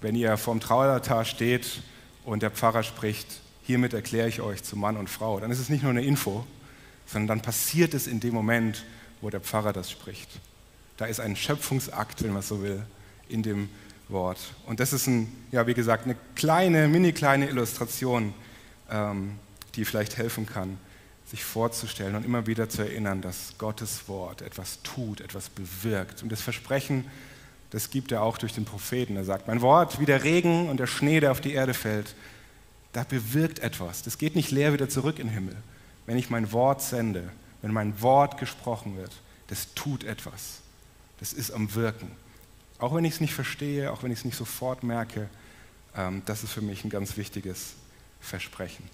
[0.00, 1.82] Wenn ihr vorm Traualtar steht
[2.24, 5.68] und der Pfarrer spricht, hiermit erkläre ich euch zu Mann und Frau, dann ist es
[5.68, 6.46] nicht nur eine Info,
[7.06, 8.84] sondern dann passiert es in dem Moment,
[9.20, 10.28] wo der Pfarrer das spricht.
[10.96, 12.82] Da ist ein Schöpfungsakt, wenn man so will,
[13.28, 13.68] in dem
[14.08, 14.38] Wort.
[14.66, 18.32] Und das ist, ein, ja, wie gesagt, eine kleine, mini kleine Illustration,
[18.90, 19.38] ähm,
[19.74, 20.78] die vielleicht helfen kann,
[21.26, 26.22] sich vorzustellen und immer wieder zu erinnern, dass Gottes Wort etwas tut, etwas bewirkt.
[26.22, 27.04] Und das Versprechen,
[27.70, 29.16] das gibt er auch durch den Propheten.
[29.16, 32.14] Er sagt, mein Wort wie der Regen und der Schnee, der auf die Erde fällt,
[32.96, 34.02] da bewirkt etwas.
[34.02, 35.56] Das geht nicht leer wieder zurück in den Himmel.
[36.06, 37.30] Wenn ich mein Wort sende,
[37.60, 39.12] wenn mein Wort gesprochen wird,
[39.48, 40.60] das tut etwas.
[41.20, 42.10] Das ist am Wirken.
[42.78, 45.28] Auch wenn ich es nicht verstehe, auch wenn ich es nicht sofort merke,
[45.94, 47.74] ähm, das ist für mich ein ganz wichtiges
[48.18, 48.88] Versprechen.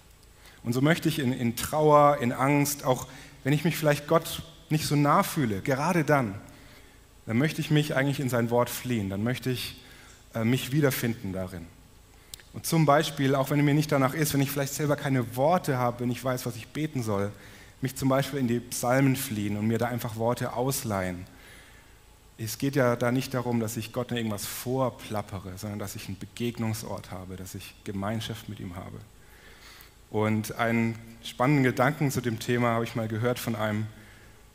[0.63, 3.07] Und so möchte ich in, in Trauer, in Angst, auch
[3.45, 6.35] wenn ich mich vielleicht Gott nicht so nah fühle, gerade dann,
[7.25, 9.81] dann möchte ich mich eigentlich in sein Wort fliehen, dann möchte ich
[10.35, 11.67] äh, mich wiederfinden darin.
[12.53, 15.77] Und zum Beispiel, auch wenn mir nicht danach ist, wenn ich vielleicht selber keine Worte
[15.77, 17.31] habe, wenn ich weiß, was ich beten soll,
[17.81, 21.25] mich zum Beispiel in die Psalmen fliehen und mir da einfach Worte ausleihen
[22.37, 26.17] es geht ja da nicht darum, dass ich Gott irgendwas vorplappere, sondern dass ich einen
[26.17, 28.97] Begegnungsort habe, dass ich Gemeinschaft mit ihm habe.
[30.09, 33.87] Und einen spannenden Gedanken zu dem Thema habe ich mal gehört von einem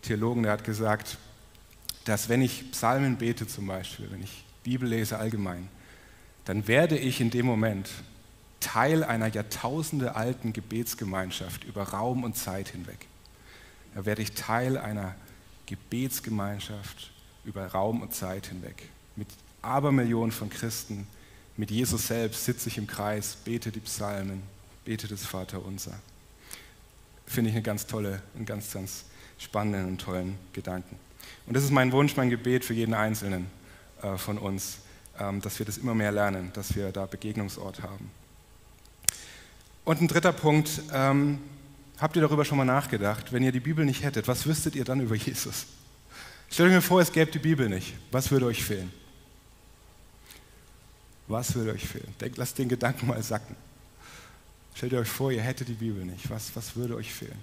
[0.03, 1.19] Theologen, der hat gesagt,
[2.05, 5.69] dass wenn ich Psalmen bete zum Beispiel, wenn ich Bibel lese allgemein,
[6.49, 7.91] dann werde ich in dem Moment
[8.59, 13.07] Teil einer Jahrtausende alten Gebetsgemeinschaft über Raum und Zeit hinweg.
[13.95, 15.15] Da werde ich Teil einer
[15.67, 17.11] Gebetsgemeinschaft
[17.45, 18.89] über Raum und Zeit hinweg.
[19.15, 19.29] Mit
[19.61, 21.07] Abermillionen von Christen,
[21.59, 24.43] mit Jesus selbst sitze ich im Kreis, bete die Psalmen,
[24.87, 26.01] bete das Vaterunser.
[27.27, 29.05] Finde ich eine ganz tolle, einen ganz, ganz
[29.39, 30.99] spannenden und tollen Gedanken.
[31.45, 33.49] Und das ist mein Wunsch, mein Gebet für jeden Einzelnen
[34.01, 34.79] äh, von uns,
[35.19, 38.11] dass wir das immer mehr lernen, dass wir da Begegnungsort haben.
[39.85, 41.39] Und ein dritter Punkt, ähm,
[41.99, 44.85] habt ihr darüber schon mal nachgedacht, wenn ihr die Bibel nicht hättet, was wüsstet ihr
[44.85, 45.67] dann über Jesus?
[46.51, 47.95] Stellt euch mir vor, es gäbe die Bibel nicht.
[48.11, 48.93] Was würde euch fehlen?
[51.27, 52.15] Was würde euch fehlen?
[52.21, 53.57] Denkt, lasst den Gedanken mal sacken.
[54.75, 56.31] Stellt euch vor, ihr hättet die Bibel nicht.
[56.31, 57.39] Was, was würde euch fehlen?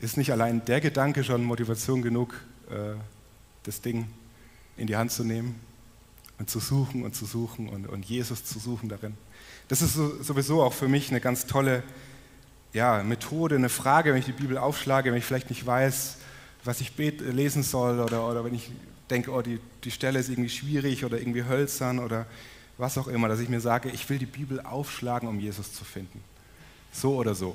[0.00, 2.34] Ist nicht allein der Gedanke schon Motivation genug,
[2.70, 2.94] äh,
[3.62, 4.08] das Ding
[4.76, 5.60] in die Hand zu nehmen
[6.40, 9.14] und zu suchen und zu suchen und, und Jesus zu suchen darin?
[9.68, 11.84] Das ist so, sowieso auch für mich eine ganz tolle
[12.72, 16.16] ja, Methode, eine Frage, wenn ich die Bibel aufschlage, wenn ich vielleicht nicht weiß,
[16.64, 18.72] was ich lesen soll oder, oder wenn ich
[19.10, 22.26] denke, oh, die, die Stelle ist irgendwie schwierig oder irgendwie hölzern oder
[22.78, 25.84] was auch immer, dass ich mir sage, ich will die Bibel aufschlagen, um Jesus zu
[25.84, 26.22] finden.
[26.90, 27.54] So oder so.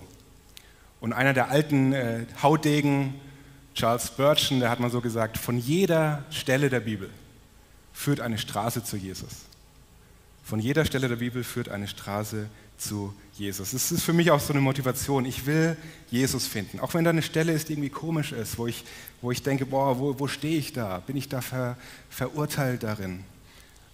[1.01, 3.15] Und einer der alten äh, Haudegen
[3.73, 7.09] Charles Spurgeon, der hat mal so gesagt, von jeder Stelle der Bibel
[7.95, 9.31] führt eine Straße zu Jesus.
[10.43, 13.71] Von jeder Stelle der Bibel führt eine Straße zu Jesus.
[13.71, 15.25] Das ist für mich auch so eine Motivation.
[15.25, 15.77] Ich will
[16.11, 16.79] Jesus finden.
[16.81, 18.83] Auch wenn da eine Stelle ist, die irgendwie komisch ist, wo ich,
[19.21, 20.99] wo ich denke, boah, wo, wo stehe ich da?
[20.99, 21.77] Bin ich da ver,
[22.09, 23.23] verurteilt darin?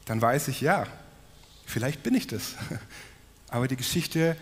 [0.05, 0.87] Dann weiß ich, ja,
[1.65, 2.55] vielleicht bin ich das.
[3.47, 4.35] Aber die Geschichte,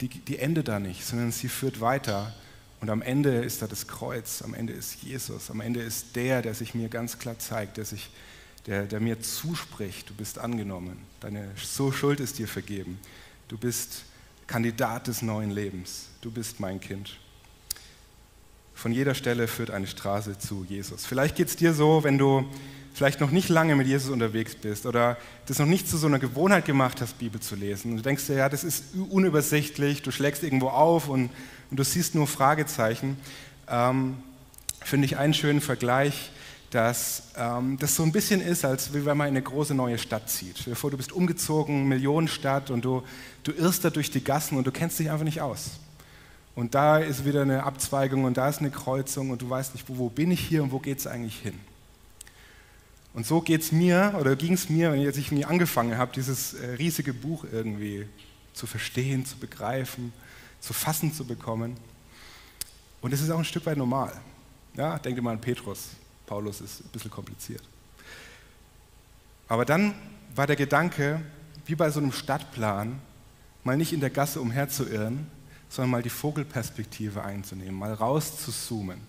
[0.00, 2.34] die, die endet da nicht, sondern sie führt weiter.
[2.80, 6.42] Und am Ende ist da das Kreuz, am Ende ist Jesus, am Ende ist der,
[6.42, 8.10] der sich mir ganz klar zeigt, der, sich,
[8.68, 13.00] der, der mir zuspricht, du bist angenommen, deine so Schuld ist dir vergeben,
[13.48, 14.04] du bist
[14.46, 17.18] Kandidat des neuen Lebens, du bist mein Kind.
[18.74, 21.06] Von jeder Stelle führt eine Straße zu Jesus.
[21.06, 22.44] Vielleicht geht es dir so, wenn du
[22.92, 26.18] vielleicht noch nicht lange mit Jesus unterwegs bist oder das noch nicht zu so einer
[26.18, 27.92] Gewohnheit gemacht hast, Bibel zu lesen.
[27.92, 31.30] Und du denkst dir, ja, das ist unübersichtlich, du schlägst irgendwo auf und,
[31.70, 33.16] und du siehst nur Fragezeichen.
[33.68, 34.18] Ähm,
[34.84, 36.30] Finde ich einen schönen Vergleich,
[36.70, 40.28] dass ähm, das so ein bisschen ist, als wenn man in eine große neue Stadt
[40.28, 40.58] zieht.
[40.58, 43.02] Stell dir vor, du bist umgezogen, Millionenstadt und du,
[43.42, 45.78] du irrst da durch die Gassen und du kennst dich einfach nicht aus.
[46.54, 49.88] Und da ist wieder eine Abzweigung und da ist eine Kreuzung und du weißt nicht,
[49.88, 51.54] wo, wo bin ich hier und wo geht es eigentlich hin.
[53.14, 56.54] Und so geht es mir oder ging es mir, wenn ich nie angefangen habe, dieses
[56.54, 58.06] äh, riesige Buch irgendwie
[58.52, 60.12] zu verstehen, zu begreifen,
[60.60, 61.76] zu fassen zu bekommen.
[63.00, 64.12] Und es ist auch ein Stück weit normal.
[64.76, 65.90] Ja, denkt mal an Petrus.
[66.28, 67.62] Paulus ist ein bisschen kompliziert.
[69.48, 69.94] Aber dann
[70.34, 71.22] war der Gedanke,
[71.66, 73.00] wie bei so einem Stadtplan,
[73.64, 75.26] mal nicht in der Gasse umherzuirren,
[75.68, 79.00] sondern mal die Vogelperspektive einzunehmen, mal raus zu zoomen.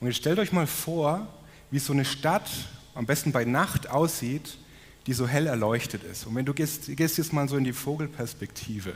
[0.00, 1.26] Und jetzt stellt euch mal vor,
[1.70, 2.48] wie so eine Stadt
[2.94, 4.58] am besten bei Nacht aussieht,
[5.06, 6.26] die so hell erleuchtet ist.
[6.26, 8.94] Und wenn du gehst, gehst jetzt mal so in die Vogelperspektive,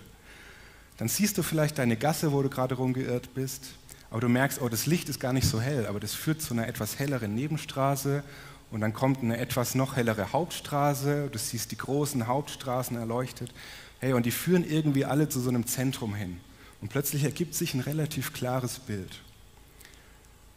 [0.99, 3.73] dann siehst du vielleicht deine Gasse, wo du gerade rumgeirrt bist,
[4.13, 6.53] aber du merkst, oh, das Licht ist gar nicht so hell, aber das führt zu
[6.53, 8.23] einer etwas helleren Nebenstraße
[8.71, 13.55] und dann kommt eine etwas noch hellere Hauptstraße, du siehst die großen Hauptstraßen erleuchtet.
[14.01, 16.37] Hey, und die führen irgendwie alle zu so einem Zentrum hin.
[16.83, 19.23] Und plötzlich ergibt sich ein relativ klares Bild.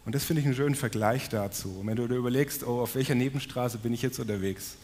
[0.05, 1.77] Und das finde ich einen schönen Vergleich dazu.
[1.79, 4.75] Und wenn du dir überlegst, oh, auf welcher Nebenstraße bin ich jetzt unterwegs,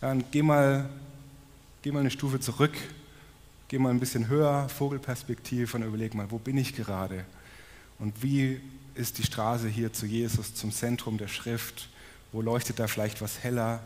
[0.00, 0.88] dann geh mal,
[1.82, 2.76] geh mal eine Stufe zurück,
[3.66, 7.24] geh mal ein bisschen höher, Vogelperspektive und überleg mal, wo bin ich gerade?
[7.98, 8.60] Und wie
[8.94, 11.88] ist die Straße hier zu Jesus, zum Zentrum der Schrift?
[12.32, 13.80] Wo leuchtet da vielleicht was heller?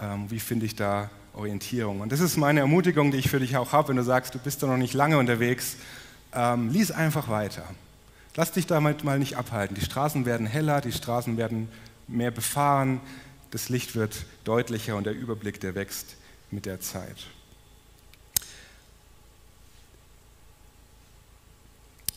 [0.00, 2.00] Ähm, wie finde ich da Orientierung?
[2.00, 4.38] Und das ist meine Ermutigung, die ich für dich auch habe, wenn du sagst, du
[4.38, 5.76] bist da noch nicht lange unterwegs.
[6.34, 7.64] Ähm, lies einfach weiter.
[8.34, 9.74] Lass dich damit mal nicht abhalten.
[9.74, 11.68] Die Straßen werden heller, die Straßen werden
[12.08, 13.00] mehr befahren,
[13.50, 16.16] das Licht wird deutlicher und der Überblick, der wächst
[16.50, 17.26] mit der Zeit.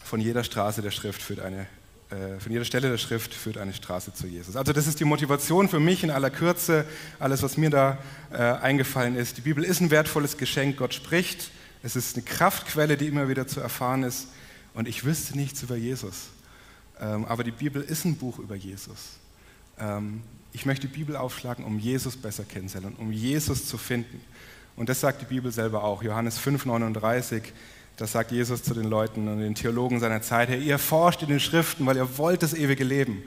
[0.06, 1.66] Von jeder Straße der Schrift führt eine,
[2.12, 4.56] äh, von jeder Stelle der Schrift führt eine Straße zu Jesus.
[4.56, 6.86] Also das ist die Motivation für mich in aller Kürze,
[7.18, 7.98] alles, was mir da
[8.32, 9.38] äh, eingefallen ist.
[9.38, 11.50] Die Bibel ist ein wertvolles Geschenk, Gott spricht.
[11.82, 14.28] Es ist eine Kraftquelle, die immer wieder zu erfahren ist.
[14.76, 16.28] Und ich wüsste nichts über Jesus.
[17.00, 19.18] Ähm, aber die Bibel ist ein Buch über Jesus.
[19.80, 20.22] Ähm,
[20.54, 24.22] ich möchte die Bibel aufschlagen, um Jesus besser kennenzulernen, um Jesus zu finden.
[24.76, 26.04] Und das sagt die Bibel selber auch.
[26.04, 27.42] Johannes 5,39,
[27.98, 30.50] das sagt Jesus zu den Leuten und den Theologen seiner Zeit.
[30.50, 33.24] Hey, ihr forscht in den Schriften, weil ihr wollt das ewige Leben.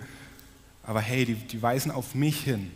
[0.83, 2.70] Aber hey, die, die weisen auf mich hin.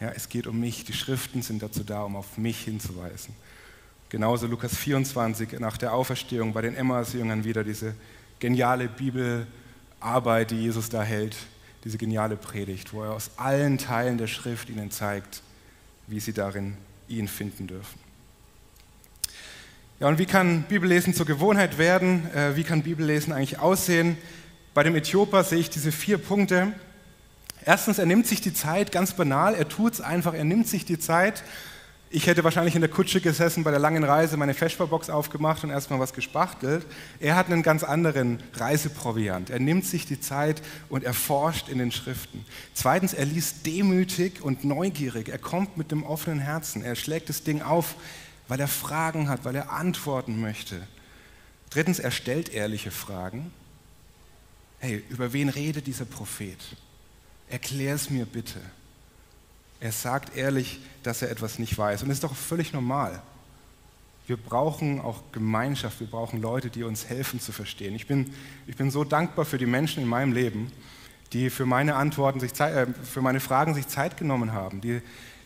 [0.00, 0.84] Ja, es geht um mich.
[0.84, 3.34] Die Schriften sind dazu da, um auf mich hinzuweisen.
[4.10, 7.94] Genauso Lukas 24 nach der Auferstehung bei den Emmaus-Jüngern wieder diese
[8.38, 11.36] geniale Bibelarbeit, die Jesus da hält,
[11.84, 15.42] diese geniale Predigt, wo er aus allen Teilen der Schrift ihnen zeigt,
[16.06, 16.76] wie sie darin
[17.08, 18.07] ihn finden dürfen.
[20.00, 22.30] Ja, und wie kann Bibellesen zur Gewohnheit werden?
[22.34, 24.16] Äh, wie kann Bibellesen eigentlich aussehen?
[24.72, 26.72] Bei dem Äthioper sehe ich diese vier Punkte.
[27.64, 30.84] Erstens, er nimmt sich die Zeit, ganz banal, er tut es einfach, er nimmt sich
[30.84, 31.42] die Zeit
[32.10, 35.70] ich hätte wahrscheinlich in der Kutsche gesessen, bei der langen Reise meine Feschbarbox aufgemacht und
[35.70, 36.86] erstmal was gespachtelt.
[37.20, 39.50] Er hat einen ganz anderen Reiseproviant.
[39.50, 42.46] Er nimmt sich die Zeit und er forscht in den Schriften.
[42.72, 45.28] Zweitens, er liest demütig und neugierig.
[45.28, 46.82] Er kommt mit dem offenen Herzen.
[46.82, 47.94] Er schlägt das Ding auf,
[48.48, 50.80] weil er Fragen hat, weil er antworten möchte.
[51.70, 53.52] Drittens, er stellt ehrliche Fragen.
[54.80, 56.58] Hey, über wen redet dieser Prophet?
[57.48, 58.60] Erklär es mir bitte.
[59.80, 62.02] Er sagt ehrlich, dass er etwas nicht weiß.
[62.02, 63.22] Und das ist doch völlig normal.
[64.26, 67.94] Wir brauchen auch Gemeinschaft, wir brauchen Leute, die uns helfen zu verstehen.
[67.94, 68.34] Ich bin,
[68.66, 70.70] ich bin so dankbar für die Menschen in meinem Leben,
[71.32, 75.00] die für meine Antworten, sich äh, für meine Fragen sich Zeit genommen haben, die,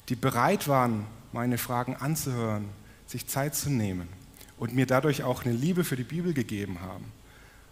[0.08, 2.68] die bereit waren, meine Fragen anzuhören,
[3.12, 4.08] sich Zeit zu nehmen
[4.56, 7.04] und mir dadurch auch eine Liebe für die Bibel gegeben haben.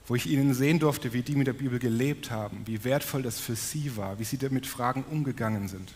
[0.07, 3.38] wo ich ihnen sehen durfte, wie die mit der Bibel gelebt haben, wie wertvoll das
[3.38, 5.94] für sie war, wie sie damit Fragen umgegangen sind.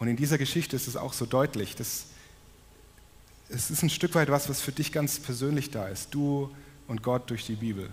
[0.00, 2.06] Und in dieser Geschichte ist es auch so deutlich, dass
[3.48, 6.50] es ist ein Stück weit was, was für dich ganz persönlich da ist, du
[6.88, 7.90] und Gott durch die Bibel.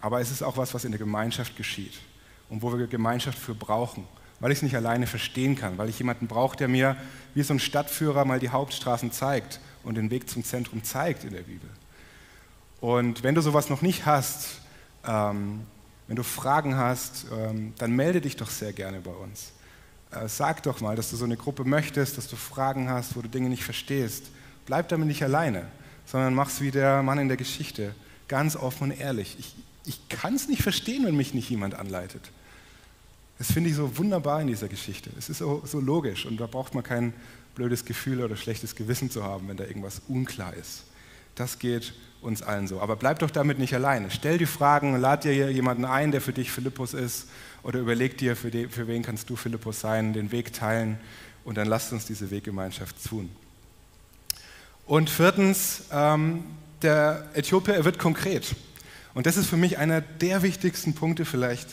[0.00, 2.00] Aber es ist auch was, was in der Gemeinschaft geschieht
[2.48, 4.06] und wo wir Gemeinschaft für brauchen,
[4.44, 6.98] weil ich es nicht alleine verstehen kann, weil ich jemanden brauche, der mir
[7.32, 11.32] wie so ein Stadtführer mal die Hauptstraßen zeigt und den Weg zum Zentrum zeigt in
[11.32, 11.70] der Bibel.
[12.78, 14.60] Und wenn du sowas noch nicht hast,
[15.08, 15.60] ähm,
[16.08, 19.52] wenn du Fragen hast, ähm, dann melde dich doch sehr gerne bei uns.
[20.10, 23.22] Äh, sag doch mal, dass du so eine Gruppe möchtest, dass du Fragen hast, wo
[23.22, 24.24] du Dinge nicht verstehst.
[24.66, 25.68] Bleib damit nicht alleine,
[26.04, 27.94] sondern mach's wie der Mann in der Geschichte,
[28.28, 29.36] ganz offen und ehrlich.
[29.38, 29.54] Ich,
[29.86, 32.30] ich kann es nicht verstehen, wenn mich nicht jemand anleitet.
[33.38, 35.10] Das finde ich so wunderbar in dieser Geschichte.
[35.18, 37.12] Es ist so, so logisch und da braucht man kein
[37.54, 40.84] blödes Gefühl oder schlechtes Gewissen zu haben, wenn da irgendwas unklar ist.
[41.34, 42.80] Das geht uns allen so.
[42.80, 44.10] Aber bleib doch damit nicht alleine.
[44.10, 47.28] Stell die Fragen, lad dir jemanden ein, der für dich Philippus ist,
[47.62, 50.98] oder überleg dir, für, den, für wen kannst du Philippus sein, den Weg teilen,
[51.44, 53.30] und dann lasst uns diese Weggemeinschaft tun.
[54.86, 56.44] Und viertens, ähm,
[56.82, 58.54] der Äthiopier, er wird konkret.
[59.14, 61.68] Und das ist für mich einer der wichtigsten Punkte vielleicht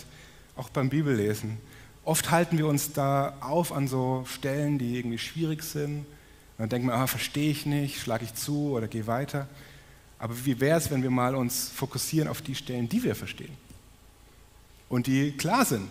[0.61, 1.57] auch beim Bibellesen.
[2.05, 5.97] Oft halten wir uns da auf an so Stellen, die irgendwie schwierig sind.
[5.97, 6.05] Und
[6.59, 9.47] dann denken wir, ah, verstehe ich nicht, schlage ich zu oder gehe weiter.
[10.19, 13.57] Aber wie wäre es, wenn wir mal uns fokussieren auf die Stellen, die wir verstehen
[14.87, 15.89] und die klar sind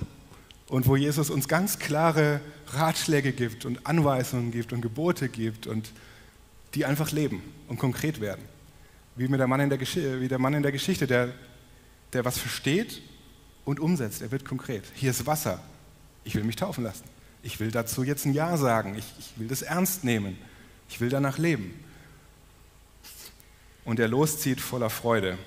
[0.68, 5.90] und wo Jesus uns ganz klare Ratschläge gibt und Anweisungen gibt und Gebote gibt und
[6.74, 8.44] die einfach leben und konkret werden.
[9.16, 11.35] Wie, mit der Mann in der, wie der Mann in der Geschichte, der,
[12.12, 13.02] der was versteht
[13.64, 14.23] und umsetzt.
[14.23, 14.85] Er wird konkret.
[14.94, 15.61] Hier ist Wasser.
[16.25, 17.05] Ich will mich taufen lassen.
[17.42, 18.94] Ich will dazu jetzt ein Ja sagen.
[18.96, 20.37] Ich, ich will das ernst nehmen.
[20.88, 21.73] Ich will danach leben.
[23.85, 25.38] Und er loszieht voller Freude.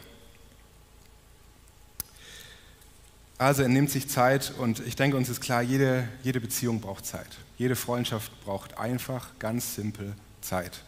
[3.38, 7.06] Also er nimmt sich Zeit und ich denke, uns ist klar, jede, jede Beziehung braucht
[7.06, 7.28] Zeit.
[7.58, 10.84] Jede Freundschaft braucht einfach, ganz simpel Zeit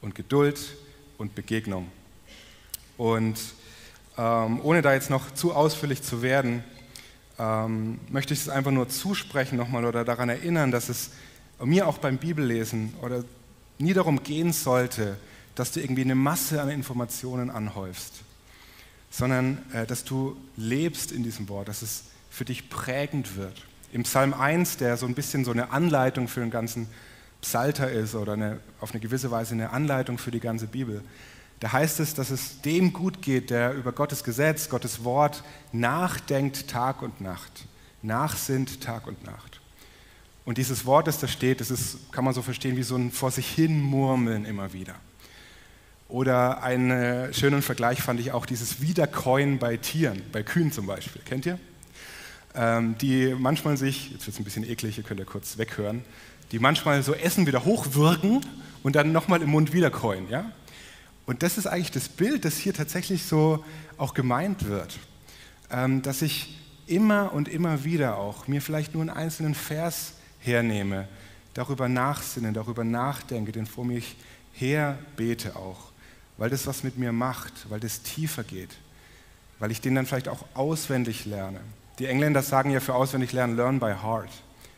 [0.00, 0.76] und Geduld
[1.18, 1.90] und Begegnung.
[2.96, 3.38] Und
[4.20, 6.62] ähm, ohne da jetzt noch zu ausführlich zu werden,
[7.38, 11.10] ähm, möchte ich es einfach nur zusprechen nochmal oder daran erinnern, dass es
[11.58, 13.24] mir auch beim Bibellesen oder
[13.78, 15.16] nie darum gehen sollte,
[15.54, 18.20] dass du irgendwie eine Masse an Informationen anhäufst,
[19.10, 23.64] sondern äh, dass du lebst in diesem Wort, dass es für dich prägend wird.
[23.90, 26.88] Im Psalm 1, der so ein bisschen so eine Anleitung für den ganzen
[27.40, 31.02] Psalter ist oder eine, auf eine gewisse Weise eine Anleitung für die ganze Bibel,
[31.60, 36.68] da heißt es, dass es dem gut geht, der über Gottes Gesetz, Gottes Wort nachdenkt
[36.68, 37.66] Tag und Nacht,
[38.02, 39.60] nachsinnt Tag und Nacht.
[40.46, 43.12] Und dieses Wort, das da steht, das ist, kann man so verstehen wie so ein
[43.12, 44.94] vor sich hin Murmeln immer wieder.
[46.08, 51.22] Oder einen schönen Vergleich fand ich auch dieses Wiederkäuen bei Tieren, bei Kühen zum Beispiel.
[51.24, 51.58] Kennt ihr?
[52.54, 56.04] Ähm, die manchmal sich, jetzt wird es ein bisschen eklig, ihr könnt ja kurz weghören,
[56.50, 58.40] die manchmal so Essen wieder hochwirken
[58.82, 60.28] und dann nochmal im Mund wiederkäuen.
[60.28, 60.50] Ja?
[61.30, 63.64] Und das ist eigentlich das Bild, das hier tatsächlich so
[63.98, 64.98] auch gemeint wird.
[65.70, 71.06] Ähm, dass ich immer und immer wieder auch mir vielleicht nur einen einzelnen Vers hernehme,
[71.54, 74.16] darüber nachsinne, darüber nachdenke, den vor mich
[74.54, 75.92] her bete auch,
[76.36, 78.76] weil das was mit mir macht, weil das tiefer geht,
[79.60, 81.60] weil ich den dann vielleicht auch auswendig lerne.
[82.00, 84.30] Die Engländer sagen ja für auswendig lernen, learn by heart.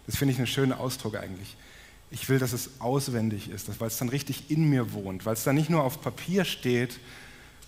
[0.07, 1.57] Das finde ich einen schönen Ausdruck eigentlich.
[2.13, 5.45] Ich will, dass es auswendig ist, weil es dann richtig in mir wohnt, weil es
[5.45, 7.01] dann nicht nur auf Papier steht,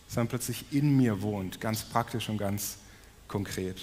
[0.06, 2.76] sondern plötzlich in mir wohnt, ganz praktisch und ganz
[3.26, 3.78] konkret.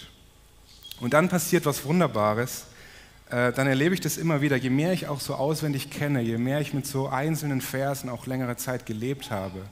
[1.00, 2.66] Und dann passiert was Wunderbares.
[3.32, 4.56] Äh, dann erlebe ich das immer wieder.
[4.56, 8.28] Je mehr ich auch so auswendig kenne, je mehr ich mit so einzelnen Versen auch
[8.28, 9.66] längere Zeit gelebt habe,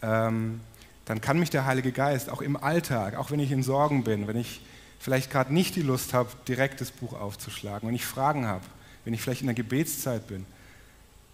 [0.00, 0.60] ähm,
[1.06, 4.28] dann kann mich der Heilige Geist auch im Alltag, auch wenn ich in Sorgen bin,
[4.28, 4.60] wenn ich
[5.00, 8.64] vielleicht gerade nicht die Lust habe, direkt das Buch aufzuschlagen, wenn ich Fragen habe,
[9.04, 10.46] wenn ich vielleicht in der Gebetszeit bin,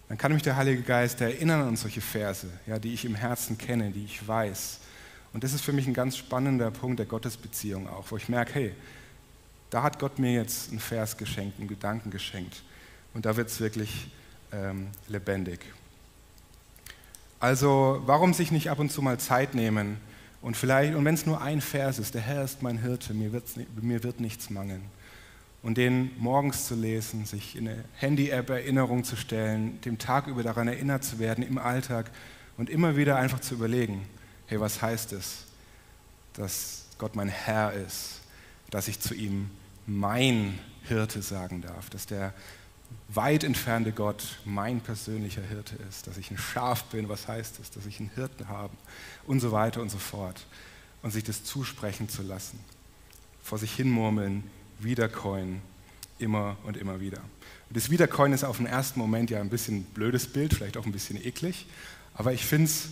[0.09, 3.57] dann kann mich der Heilige Geist erinnern an solche Verse, ja, die ich im Herzen
[3.57, 4.79] kenne, die ich weiß.
[5.33, 8.53] Und das ist für mich ein ganz spannender Punkt der Gottesbeziehung auch, wo ich merke,
[8.53, 8.75] hey,
[9.69, 12.61] da hat Gott mir jetzt einen Vers geschenkt, einen Gedanken geschenkt.
[13.13, 14.11] Und da wird es wirklich
[14.51, 15.61] ähm, lebendig.
[17.39, 19.97] Also warum sich nicht ab und zu mal Zeit nehmen
[20.41, 23.41] und vielleicht, und wenn es nur ein Vers ist, der Herr ist mein Hirte, mir,
[23.81, 24.83] mir wird nichts mangeln
[25.63, 30.43] und den morgens zu lesen, sich in eine Handy-App Erinnerung zu stellen, dem Tag über
[30.43, 32.09] daran erinnert zu werden im Alltag
[32.57, 34.07] und immer wieder einfach zu überlegen,
[34.47, 35.45] hey, was heißt es,
[36.33, 38.21] dass Gott mein Herr ist,
[38.69, 39.51] dass ich zu ihm
[39.85, 42.33] mein Hirte sagen darf, dass der
[43.07, 47.71] weit entfernte Gott mein persönlicher Hirte ist, dass ich ein Schaf bin, was heißt es,
[47.71, 48.73] dass ich einen Hirten habe
[49.25, 50.45] und so weiter und so fort.
[51.03, 52.59] und sich das zusprechen zu lassen.
[53.41, 54.43] Vor sich hinmurmeln,
[54.83, 55.61] wiederkäuen,
[56.19, 57.19] immer und immer wieder.
[57.69, 60.85] Und das Wiederkäuen ist auf den ersten Moment ja ein bisschen blödes Bild, vielleicht auch
[60.85, 61.65] ein bisschen eklig,
[62.13, 62.89] aber ich finde es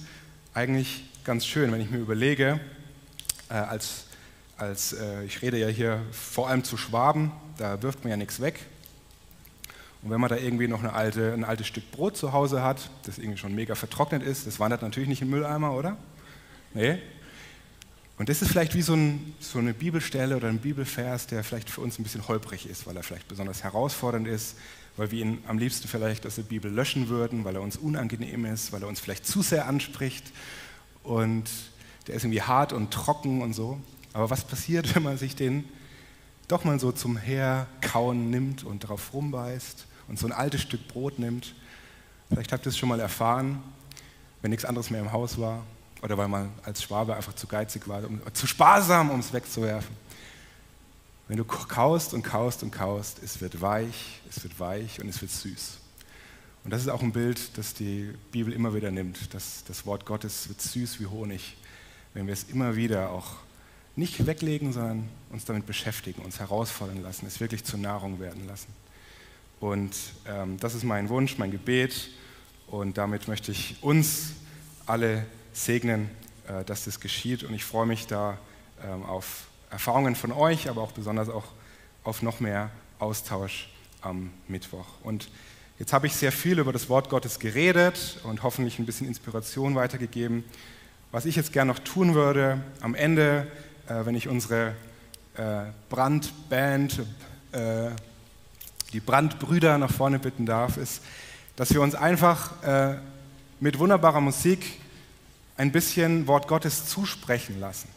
[0.53, 2.59] eigentlich ganz schön, wenn ich mir überlege,
[3.49, 4.05] äh, als,
[4.57, 8.39] als äh, ich rede ja hier vor allem zu Schwaben, da wirft man ja nichts
[8.39, 8.59] weg.
[10.01, 12.89] Und wenn man da irgendwie noch eine alte, ein altes Stück Brot zu Hause hat,
[13.03, 15.97] das irgendwie schon mega vertrocknet ist, das wandert natürlich nicht im Mülleimer, oder?
[16.73, 16.99] Nee.
[18.19, 21.69] Und das ist vielleicht wie so, ein, so eine Bibelstelle oder ein Bibelvers, der vielleicht
[21.69, 24.57] für uns ein bisschen holprig ist, weil er vielleicht besonders herausfordernd ist,
[24.97, 28.43] weil wir ihn am liebsten vielleicht aus der Bibel löschen würden, weil er uns unangenehm
[28.43, 30.33] ist, weil er uns vielleicht zu sehr anspricht
[31.01, 31.49] und
[32.07, 33.79] der ist irgendwie hart und trocken und so.
[34.11, 35.63] Aber was passiert, wenn man sich den
[36.49, 41.19] doch mal so zum Herkauen nimmt und darauf rumbeißt und so ein altes Stück Brot
[41.19, 41.55] nimmt?
[42.27, 43.63] Vielleicht habt ihr es schon mal erfahren,
[44.41, 45.63] wenn nichts anderes mehr im Haus war
[46.01, 49.95] oder weil man als Schwabe einfach zu geizig war, um, zu sparsam, um es wegzuwerfen.
[51.27, 55.21] Wenn du kaust und kaust und kaust, es wird weich, es wird weich und es
[55.21, 55.77] wird süß.
[56.63, 59.33] Und das ist auch ein Bild, das die Bibel immer wieder nimmt.
[59.33, 61.55] Das, das Wort Gottes wird süß wie Honig,
[62.13, 63.35] wenn wir es immer wieder auch
[63.95, 68.73] nicht weglegen, sondern uns damit beschäftigen, uns herausfordern lassen, es wirklich zur Nahrung werden lassen.
[69.59, 69.95] Und
[70.25, 72.09] ähm, das ist mein Wunsch, mein Gebet.
[72.67, 74.33] Und damit möchte ich uns
[74.85, 75.25] alle
[75.65, 76.09] segnen,
[76.47, 77.43] äh, dass das geschieht.
[77.43, 78.37] Und ich freue mich da
[78.83, 81.45] ähm, auf Erfahrungen von euch, aber auch besonders auch
[82.03, 83.69] auf noch mehr Austausch
[84.01, 84.87] am Mittwoch.
[85.03, 85.29] Und
[85.77, 89.75] jetzt habe ich sehr viel über das Wort Gottes geredet und hoffentlich ein bisschen Inspiration
[89.75, 90.43] weitergegeben.
[91.11, 93.47] Was ich jetzt gerne noch tun würde, am Ende,
[93.87, 94.75] äh, wenn ich unsere
[95.35, 97.01] äh, Brandband,
[98.93, 101.01] die Brandbrüder nach vorne bitten darf, ist,
[101.55, 102.53] dass wir uns einfach
[103.59, 104.79] mit wunderbarer Musik
[105.59, 107.89] ein bisschen Wort Gottes zusprechen lassen.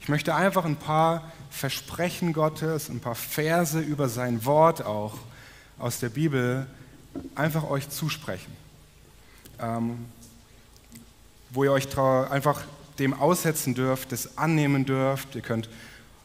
[0.00, 5.18] Ich möchte einfach ein paar Versprechen Gottes, ein paar Verse über sein Wort auch
[5.80, 6.64] aus der Bibel
[7.34, 8.52] einfach euch zusprechen.
[9.58, 10.06] Ähm,
[11.50, 12.62] wo ihr euch einfach
[13.00, 15.34] dem aussetzen dürft, das annehmen dürft.
[15.34, 15.68] Ihr könnt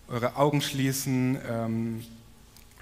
[0.08, 2.06] eure Augen schließen, ähm,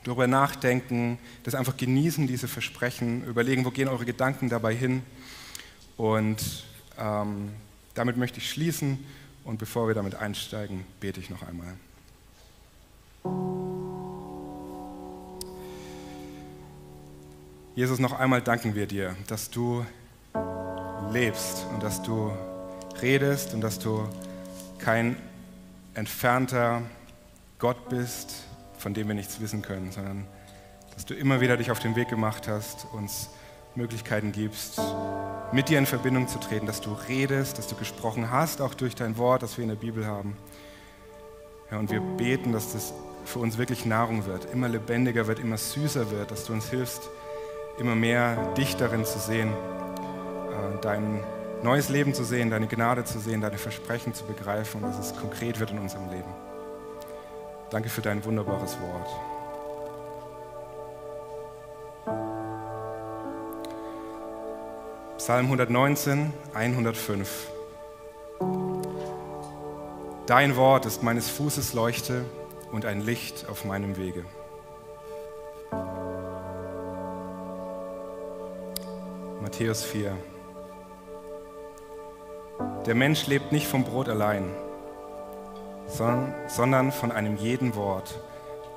[0.03, 5.01] darüber nachdenken, das einfach genießen, diese Versprechen, überlegen, wo gehen eure Gedanken dabei hin.
[5.95, 6.65] Und
[6.99, 7.53] ähm,
[7.95, 9.03] damit möchte ich schließen
[9.43, 11.73] und bevor wir damit einsteigen, bete ich noch einmal.
[17.75, 19.85] Jesus, noch einmal danken wir dir, dass du
[21.11, 22.31] lebst und dass du
[23.01, 24.07] redest und dass du
[24.77, 25.17] kein
[25.93, 26.81] entfernter
[27.59, 28.43] Gott bist,
[28.77, 30.25] von dem wir nichts wissen können, sondern
[30.93, 33.29] dass du immer wieder dich auf den Weg gemacht hast, uns
[33.75, 34.79] Möglichkeiten gibst,
[35.51, 38.95] mit dir in Verbindung zu treten, dass du redest, dass du gesprochen hast, auch durch
[38.95, 40.37] dein Wort, das wir in der Bibel haben.
[41.71, 42.93] Ja, und wir beten, dass das
[43.25, 47.09] für uns wirklich Nahrung wird, immer lebendiger wird, immer süßer wird, dass du uns hilfst,
[47.79, 51.23] immer mehr dich darin zu sehen, äh, dein
[51.63, 55.15] neues Leben zu sehen, deine Gnade zu sehen, deine Versprechen zu begreifen und dass es
[55.19, 56.33] konkret wird in unserem Leben.
[57.71, 59.09] Danke für dein wunderbares Wort.
[65.25, 67.47] Psalm 119, 105.
[70.27, 72.25] Dein Wort ist meines Fußes Leuchte
[72.71, 74.23] und ein Licht auf meinem Wege.
[79.41, 80.15] Matthäus 4.
[82.85, 84.51] Der Mensch lebt nicht vom Brot allein,
[85.87, 88.13] sondern von einem jeden Wort,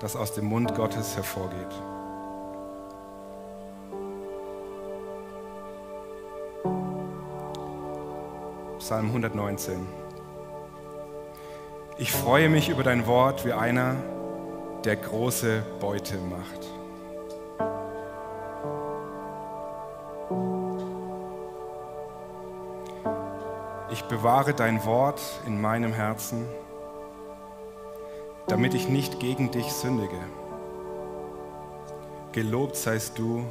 [0.01, 1.98] das aus dem Mund Gottes hervorgeht.
[8.89, 9.87] Psalm 119.
[11.99, 13.97] Ich freue mich über dein Wort wie einer,
[14.83, 16.67] der große Beute macht.
[23.93, 26.47] Ich bewahre dein Wort in meinem Herzen,
[28.47, 30.21] damit ich nicht gegen dich sündige.
[32.33, 33.45] Gelobt seist du,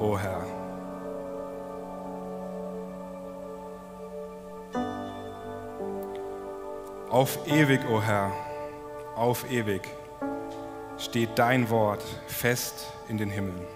[0.00, 0.61] o Herr.
[7.12, 8.32] Auf ewig, o oh Herr,
[9.16, 9.82] auf ewig
[10.96, 13.66] steht dein Wort fest in den Himmeln.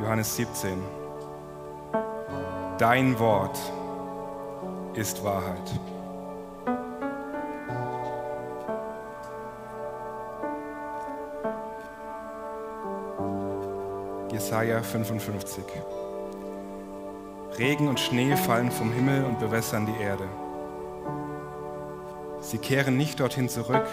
[0.00, 0.82] Johannes 17.
[2.78, 3.58] Dein Wort
[4.94, 5.70] ist Wahrheit.
[14.32, 15.62] Jesaja 55.
[17.58, 20.24] Regen und Schnee fallen vom Himmel und bewässern die Erde.
[22.40, 23.86] Sie kehren nicht dorthin zurück,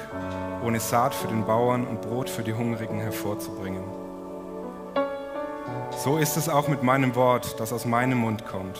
[0.65, 3.83] ohne Saat für den Bauern und Brot für die Hungrigen hervorzubringen.
[6.03, 8.79] So ist es auch mit meinem Wort, das aus meinem Mund kommt.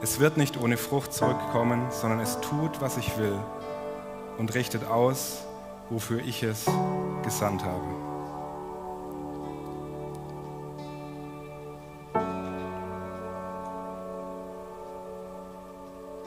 [0.00, 3.36] Es wird nicht ohne Frucht zurückkommen, sondern es tut, was ich will
[4.38, 5.42] und richtet aus,
[5.90, 6.66] wofür ich es
[7.24, 8.03] gesandt habe.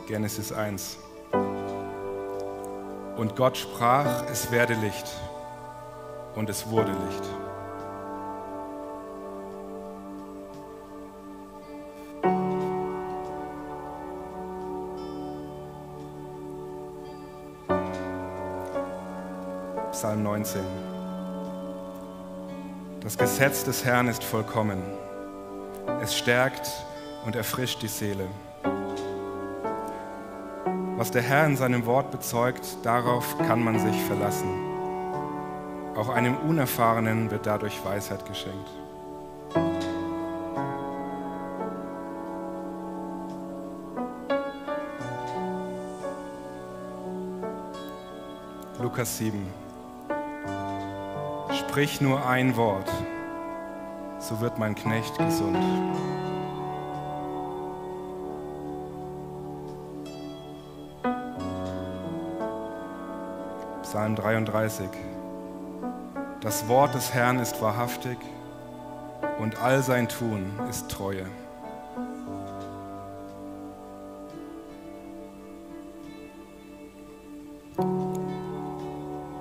[0.07, 0.97] Genesis 1.
[3.17, 5.05] Und Gott sprach, es werde Licht.
[6.33, 7.23] Und es wurde Licht.
[19.91, 20.61] Psalm 19.
[23.01, 24.81] Das Gesetz des Herrn ist vollkommen.
[26.01, 26.71] Es stärkt
[27.25, 28.27] und erfrischt die Seele.
[30.97, 34.49] Was der Herr in seinem Wort bezeugt, darauf kann man sich verlassen.
[35.95, 38.67] Auch einem Unerfahrenen wird dadurch Weisheit geschenkt.
[48.81, 49.45] Lukas 7.
[51.51, 52.91] Sprich nur ein Wort,
[54.17, 55.57] so wird mein Knecht gesund.
[63.97, 64.89] Psalm 33.
[66.41, 68.19] Das Wort des Herrn ist wahrhaftig
[69.39, 71.25] und all sein Tun ist Treue.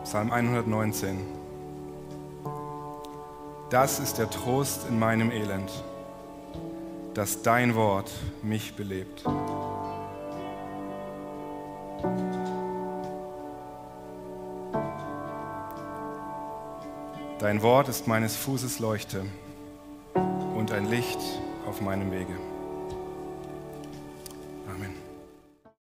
[0.04, 1.18] Psalm 119.
[3.68, 5.70] Das ist der Trost in meinem Elend,
[7.12, 8.10] dass dein Wort
[8.42, 9.22] mich belebt.
[17.46, 19.24] Dein Wort ist meines Fußes Leuchte
[20.56, 21.20] und ein Licht
[21.64, 22.34] auf meinem Wege.